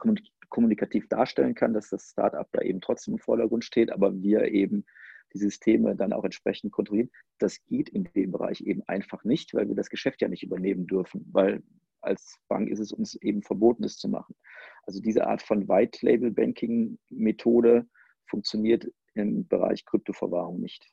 [0.49, 4.86] kommunikativ darstellen kann, dass das Startup da eben trotzdem im Vordergrund steht, aber wir eben
[5.34, 7.12] die Systeme dann auch entsprechend kontrollieren.
[7.39, 10.88] Das geht in dem Bereich eben einfach nicht, weil wir das Geschäft ja nicht übernehmen
[10.88, 11.64] dürfen, weil
[12.08, 14.36] als Bank ist es uns eben verboten, das zu machen.
[14.84, 17.88] Also diese Art von White Label Banking Methode
[18.26, 20.89] funktioniert im Bereich Kryptoverwahrung nicht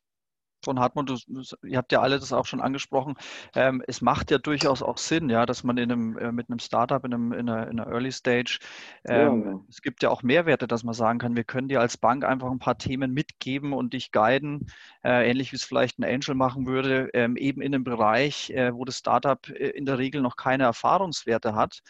[0.64, 3.14] von Hartmut, du, ihr habt ja alle das auch schon angesprochen,
[3.54, 6.58] ähm, es macht ja durchaus auch Sinn, ja, dass man in einem, äh, mit einem
[6.58, 8.58] Startup, in, einem, in, einer, in einer Early Stage,
[9.04, 11.96] ähm, ja, es gibt ja auch Mehrwerte, dass man sagen kann, wir können dir als
[11.96, 14.66] Bank einfach ein paar Themen mitgeben und dich guiden,
[15.04, 18.74] äh, ähnlich wie es vielleicht ein Angel machen würde, ähm, eben in einem Bereich, äh,
[18.74, 21.82] wo das Startup äh, in der Regel noch keine Erfahrungswerte hat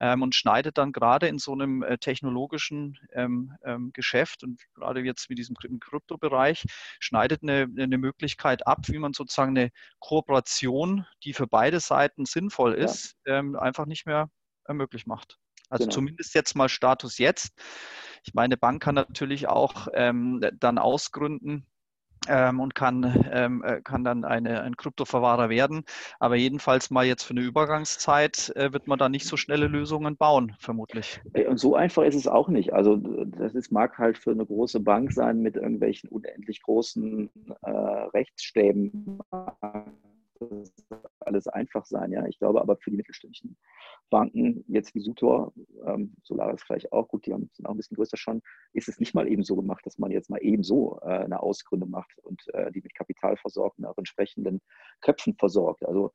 [0.00, 5.00] ähm, und schneidet dann gerade in so einem äh, technologischen ähm, ähm, Geschäft und gerade
[5.00, 6.64] jetzt mit diesem Kryptobereich,
[6.98, 12.74] schneidet eine, eine Möglichkeit ab, wie man sozusagen eine Kooperation, die für beide Seiten sinnvoll
[12.74, 13.38] ist, ja.
[13.38, 14.30] Ähm, einfach nicht mehr
[14.68, 15.38] möglich macht.
[15.68, 15.94] Also genau.
[15.94, 17.52] zumindest jetzt mal Status jetzt.
[18.24, 21.66] Ich meine, Bank kann natürlich auch ähm, dann ausgründen,
[22.28, 25.84] ähm, und kann, ähm, äh, kann dann eine, ein Kryptoverwahrer werden.
[26.18, 30.16] Aber jedenfalls mal jetzt für eine Übergangszeit äh, wird man da nicht so schnelle Lösungen
[30.16, 31.20] bauen, vermutlich.
[31.48, 32.72] Und so einfach ist es auch nicht.
[32.72, 37.30] Also das ist, mag halt für eine große Bank sein mit irgendwelchen unendlich großen
[37.62, 39.20] äh, Rechtsstäben
[41.22, 42.12] alles einfach sein.
[42.12, 43.56] Ja, ich glaube aber für die mittelständischen
[44.10, 45.52] Banken, jetzt wie Sutor,
[45.86, 48.42] ähm, Solaris vielleicht auch, gut, die haben, sind auch ein bisschen größer schon,
[48.72, 51.42] ist es nicht mal eben so gemacht, dass man jetzt mal eben so äh, eine
[51.42, 54.60] Ausgründung macht und äh, die mit Kapital versorgt und auch entsprechenden
[55.00, 55.84] Köpfen versorgt.
[55.86, 56.12] Also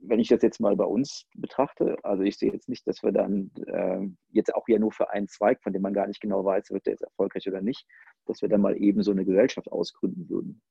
[0.00, 3.12] wenn ich das jetzt mal bei uns betrachte, also ich sehe jetzt nicht, dass wir
[3.12, 6.44] dann äh, jetzt auch ja nur für einen Zweig, von dem man gar nicht genau
[6.44, 7.86] weiß, wird der jetzt erfolgreich oder nicht,
[8.26, 10.62] dass wir dann mal eben so eine Gesellschaft ausgründen würden.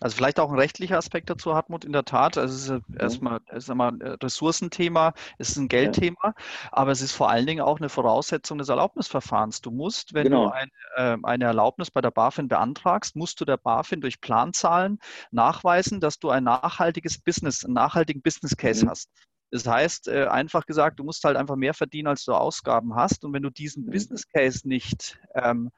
[0.00, 2.36] Also vielleicht auch ein rechtlicher Aspekt dazu, Hartmut, in der Tat.
[2.36, 3.00] Also es ist ja.
[3.00, 6.34] erstmal es ist einmal ein Ressourcenthema, es ist ein Geldthema,
[6.72, 9.60] aber es ist vor allen Dingen auch eine Voraussetzung des Erlaubnisverfahrens.
[9.60, 10.46] Du musst, wenn genau.
[10.46, 14.98] du ein, äh, eine Erlaubnis bei der BaFin beantragst, musst du der BaFin durch Planzahlen
[15.30, 18.90] nachweisen, dass du ein nachhaltiges Business, einen nachhaltigen Business Case mhm.
[18.90, 19.10] hast.
[19.54, 23.24] Das heißt, äh, einfach gesagt, du musst halt einfach mehr verdienen, als du Ausgaben hast.
[23.24, 23.90] Und wenn du diesen mhm.
[23.92, 25.70] Business Case nicht ähm,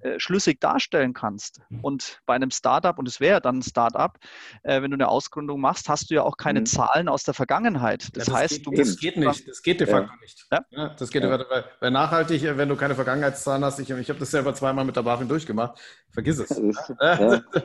[0.00, 1.78] äh, schlüssig darstellen kannst mhm.
[1.84, 4.18] und bei einem Startup, und es wäre dann ein Startup,
[4.64, 6.66] äh, wenn du eine Ausgründung machst, hast du ja auch keine mhm.
[6.66, 8.08] Zahlen aus der Vergangenheit.
[8.16, 8.94] Das, ja, das heißt, geht, du musst.
[8.94, 9.48] Das geht nicht.
[9.48, 10.20] Das geht de facto ja.
[10.20, 10.46] nicht.
[10.50, 10.64] Ja?
[10.70, 10.88] ja?
[10.88, 11.30] das geht, ja.
[11.30, 14.96] weil, weil nachhaltig, wenn du keine Vergangenheitszahlen hast, ich, ich habe das selber zweimal mit
[14.96, 15.78] der BaFin durchgemacht,
[16.10, 16.48] vergiss es.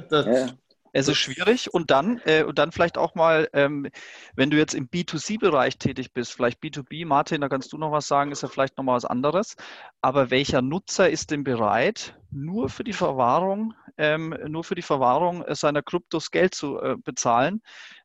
[0.09, 0.53] Das,
[0.96, 3.89] es ist schwierig und dann, äh, und dann vielleicht auch mal, ähm,
[4.36, 8.08] wenn du jetzt im B2C-Bereich tätig bist, vielleicht B2B, Martin, da kannst du noch was
[8.08, 9.58] sagen, ist ja vielleicht noch mal was anderes.
[10.00, 15.43] Aber welcher Nutzer ist denn bereit, nur für die Verwahrung, ähm, nur für die Verwahrung
[15.50, 17.56] seiner Kryptos Geld zu äh, bezahlen?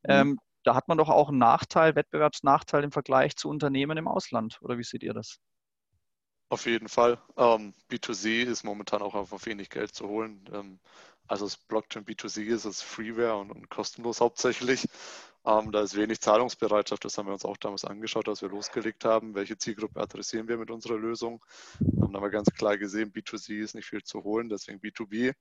[0.03, 0.11] Mhm.
[0.11, 4.59] Ähm, da hat man doch auch einen Nachteil, Wettbewerbsnachteil im Vergleich zu Unternehmen im Ausland.
[4.63, 5.39] Oder wie seht ihr das?
[6.49, 7.23] Auf jeden Fall.
[7.37, 10.45] Ähm, B2C ist momentan auch auf wenig Geld zu holen.
[11.31, 14.87] Ähm, also das Blockchain B2C ist es Freeware und, und kostenlos hauptsächlich.
[15.47, 17.05] Ähm, da ist wenig Zahlungsbereitschaft.
[17.05, 19.35] Das haben wir uns auch damals angeschaut, als wir losgelegt haben.
[19.35, 21.45] Welche Zielgruppe adressieren wir mit unserer Lösung?
[21.81, 25.35] Ähm, haben wir ganz klar gesehen, B2C ist nicht viel zu holen, deswegen B2B.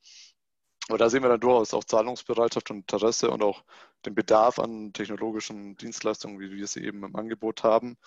[0.87, 3.63] Aber da sehen wir dann durchaus auch Zahlungsbereitschaft und Interesse und auch
[4.05, 7.97] den Bedarf an technologischen Dienstleistungen, wie wir sie eben im Angebot haben.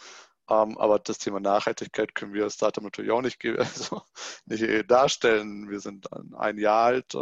[0.49, 4.03] Ähm, aber das Thema Nachhaltigkeit können wir als Startup natürlich auch nicht, also
[4.47, 5.71] nicht darstellen.
[5.71, 7.15] Wir sind ein Jahr alt.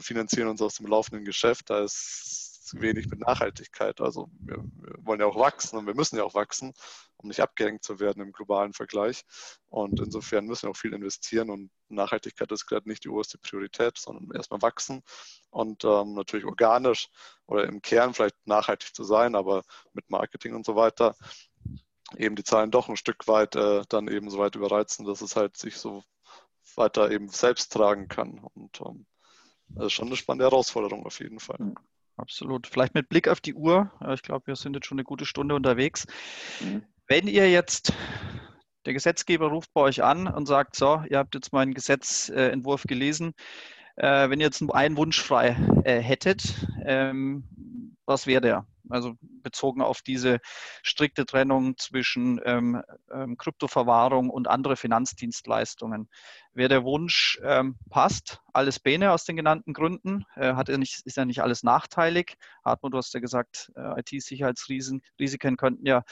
[0.00, 1.70] Finanzieren uns aus dem laufenden Geschäft.
[1.70, 4.00] Da ist wenig mit Nachhaltigkeit.
[4.00, 6.72] Also wir, wir, wollen ja auch wachsen und wir müssen ja auch wachsen,
[7.16, 9.24] um nicht abgehängt zu werden im globalen Vergleich.
[9.68, 13.98] Und insofern müssen wir auch viel investieren und Nachhaltigkeit ist gerade nicht die oberste Priorität,
[13.98, 15.02] sondern erstmal wachsen
[15.50, 17.08] und ähm, natürlich organisch
[17.46, 21.14] oder im Kern vielleicht nachhaltig zu sein, aber mit Marketing und so weiter
[22.16, 25.36] eben die Zahlen doch ein Stück weit äh, dann eben so weit überreizen, dass es
[25.36, 26.02] halt sich so
[26.76, 28.38] weiter eben selbst tragen kann.
[28.54, 29.06] Und ähm,
[29.68, 31.58] das ist schon eine spannende Herausforderung auf jeden Fall.
[31.58, 31.74] Mhm.
[32.16, 32.66] Absolut.
[32.66, 33.90] Vielleicht mit Blick auf die Uhr.
[34.12, 36.06] Ich glaube, wir sind jetzt schon eine gute Stunde unterwegs.
[36.60, 36.84] Mhm.
[37.08, 37.92] Wenn ihr jetzt,
[38.86, 43.34] der Gesetzgeber ruft bei euch an und sagt, so, ihr habt jetzt meinen Gesetzentwurf gelesen.
[43.96, 46.54] Äh, wenn ihr jetzt einen Wunsch frei äh, hättet,
[46.84, 47.44] ähm,
[48.06, 48.66] was wäre der?
[48.90, 50.38] Also bezogen auf diese
[50.82, 52.82] strikte Trennung zwischen ähm,
[53.12, 56.08] ähm, Kryptoverwahrung und andere Finanzdienstleistungen.
[56.52, 61.00] Wer der Wunsch ähm, passt, alles Bene aus den genannten Gründen, äh, hat ja nicht,
[61.04, 62.36] ist ja nicht alles nachteilig.
[62.64, 66.04] Hartmut, du hast ja gesagt, äh, IT-Sicherheitsrisiken könnten ja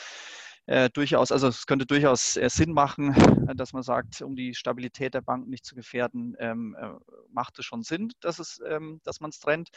[0.66, 3.14] äh, durchaus, also es könnte durchaus äh, Sinn machen,
[3.49, 6.89] äh, dass man sagt, um die Stabilität der Banken nicht zu gefährden, ähm, äh,
[7.31, 9.70] macht es schon Sinn, dass, es, ähm, dass man es trennt.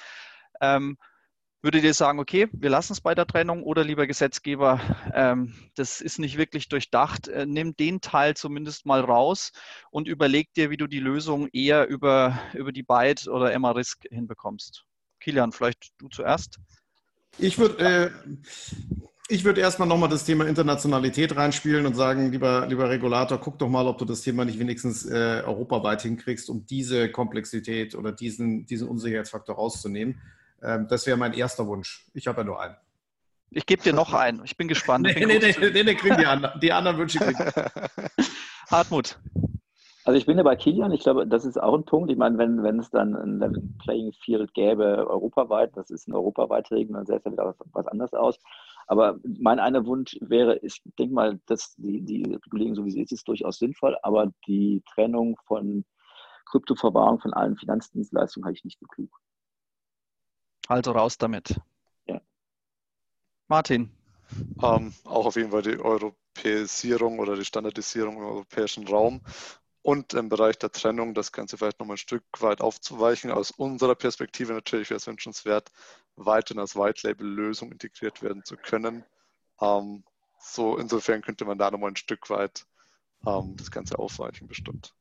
[0.62, 0.98] Ähm,
[1.66, 4.80] Würdet ihr sagen, okay, wir lassen es bei der Trennung oder lieber Gesetzgeber,
[5.16, 9.52] ähm, das ist nicht wirklich durchdacht, äh, nimm den Teil zumindest mal raus
[9.90, 14.04] und überleg dir, wie du die Lösung eher über, über die Byte oder Emma Risk
[14.12, 14.84] hinbekommst.
[15.20, 16.60] Kilian, vielleicht du zuerst.
[17.40, 18.12] Ich würde, äh,
[19.28, 23.70] Ich würde erstmal nochmal das Thema Internationalität reinspielen und sagen, lieber, lieber Regulator, guck doch
[23.70, 28.68] mal, ob du das Thema nicht wenigstens äh, europaweit hinkriegst, um diese Komplexität oder diesen,
[28.68, 30.22] diesen Unsicherheitsfaktor rauszunehmen.
[30.62, 32.08] Ähm, das wäre mein erster Wunsch.
[32.14, 32.76] Ich habe ja nur einen.
[33.52, 34.44] Ich gebe dir noch einen.
[34.44, 35.06] Ich bin gespannt.
[35.16, 36.60] nee, nee, nee, nee, nee, kriegen die anderen.
[36.60, 37.40] Die anderen Wünsche kriegen.
[38.70, 39.18] Hartmut.
[40.06, 42.12] Also ich bin ja bei Kilian, ich glaube, das ist auch ein Punkt.
[42.12, 46.14] Ich meine, wenn, wenn es dann ein Level Playing Field gäbe, europaweit, das ist ein
[46.14, 48.40] europaweite Regeln, dann sähe es ja wieder was, anderes aus.
[48.86, 53.02] Aber mein einer Wunsch wäre, ich denke mal, dass die, die Regulierung, so wie sie
[53.02, 55.84] ist, ist durchaus sinnvoll, aber die Trennung von
[56.52, 59.10] Kryptoverwahrung von allen Finanzdienstleistungen halte ich nicht so klug.
[60.68, 61.60] Also raus damit.
[62.06, 62.22] Ja.
[63.48, 63.92] Martin.
[64.62, 69.22] Ähm, auch auf jeden Fall die Europäisierung oder die Standardisierung im europäischen Raum
[69.82, 73.30] und im Bereich der Trennung das Ganze vielleicht nochmal ein Stück weit aufzuweichen.
[73.30, 75.72] Aus unserer Perspektive natürlich wäre es wünschenswert,
[76.16, 79.06] weiterhin als White-Label-Lösung integriert werden zu können.
[79.62, 80.04] Ähm,
[80.40, 82.66] so insofern könnte man da nochmal ein Stück weit
[83.28, 84.95] ähm, das Ganze aufweichen, bestimmt.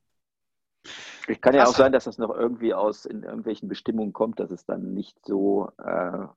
[1.27, 4.51] Es kann ja auch sein, dass das noch irgendwie aus in irgendwelchen Bestimmungen kommt, dass
[4.51, 6.27] es dann nicht so äh,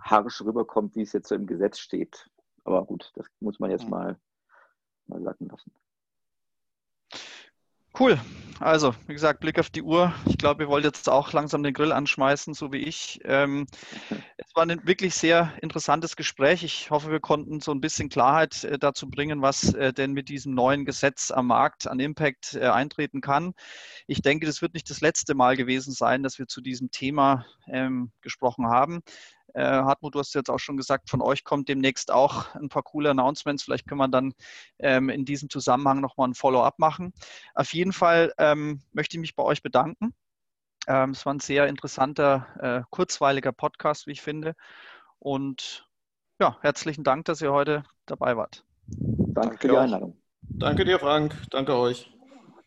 [0.00, 2.30] harsch rüberkommt, wie es jetzt so im Gesetz steht.
[2.64, 3.90] Aber gut, das muss man jetzt hm.
[3.90, 4.18] mal,
[5.06, 5.72] mal sacken lassen.
[7.96, 8.18] Cool.
[8.58, 10.12] Also, wie gesagt, Blick auf die Uhr.
[10.26, 13.20] Ich glaube, ihr wollt jetzt auch langsam den Grill anschmeißen, so wie ich.
[13.24, 13.66] Ähm,
[14.36, 16.64] es war ein wirklich sehr interessantes Gespräch.
[16.64, 20.28] Ich hoffe, wir konnten so ein bisschen Klarheit äh, dazu bringen, was äh, denn mit
[20.28, 23.54] diesem neuen Gesetz am Markt an Impact äh, eintreten kann.
[24.06, 27.46] Ich denke, das wird nicht das letzte Mal gewesen sein, dass wir zu diesem Thema
[27.68, 29.02] ähm, gesprochen haben.
[29.54, 32.82] Äh, Hartmut, du hast jetzt auch schon gesagt, von euch kommt demnächst auch ein paar
[32.82, 33.62] coole Announcements.
[33.62, 34.34] Vielleicht können wir dann
[34.78, 37.12] ähm, in diesem Zusammenhang nochmal ein Follow-up machen.
[37.54, 40.12] Auf jeden Fall ähm, möchte ich mich bei euch bedanken.
[40.86, 44.54] Ähm, es war ein sehr interessanter, äh, kurzweiliger Podcast, wie ich finde.
[45.18, 45.88] Und
[46.40, 48.64] ja, herzlichen Dank, dass ihr heute dabei wart.
[48.86, 50.20] Danke für die Einladung.
[50.42, 51.34] Danke dir, Frank.
[51.50, 52.12] Danke euch.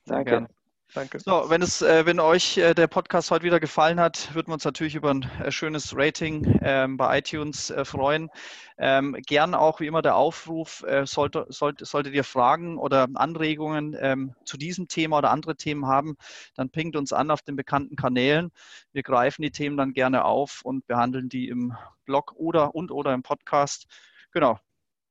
[0.05, 0.31] Danke.
[0.31, 0.56] Gerne.
[0.93, 1.19] Danke.
[1.19, 4.53] So, wenn, es, äh, wenn euch äh, der Podcast heute wieder gefallen hat, würden wir
[4.53, 8.29] uns natürlich über ein äh, schönes Rating ähm, bei iTunes äh, freuen.
[8.77, 13.97] Ähm, gern auch wie immer der Aufruf, äh, sollte, sollte, solltet ihr Fragen oder Anregungen
[13.99, 16.15] ähm, zu diesem Thema oder andere Themen haben,
[16.55, 18.51] dann pingt uns an auf den bekannten Kanälen.
[18.93, 21.75] Wir greifen die Themen dann gerne auf und behandeln die im
[22.05, 23.87] Blog oder und oder im Podcast.
[24.31, 24.57] Genau.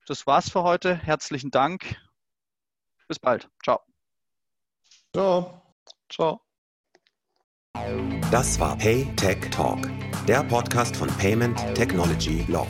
[0.06, 0.94] Das war's für heute.
[0.94, 1.96] Herzlichen Dank.
[3.08, 3.50] Bis bald.
[3.62, 3.80] Ciao.
[5.12, 5.65] Ciao.
[6.08, 6.40] Ciao.
[8.30, 9.78] Das war Pay Tech Talk,
[10.26, 12.66] der Podcast von Payment Technology Law.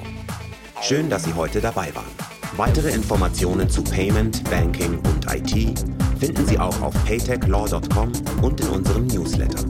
[0.83, 2.11] Schön, dass Sie heute dabei waren.
[2.57, 5.79] Weitere Informationen zu Payment, Banking und IT
[6.19, 8.13] finden Sie auch auf paytechlaw.com
[8.43, 9.65] und in unserem Newsletter.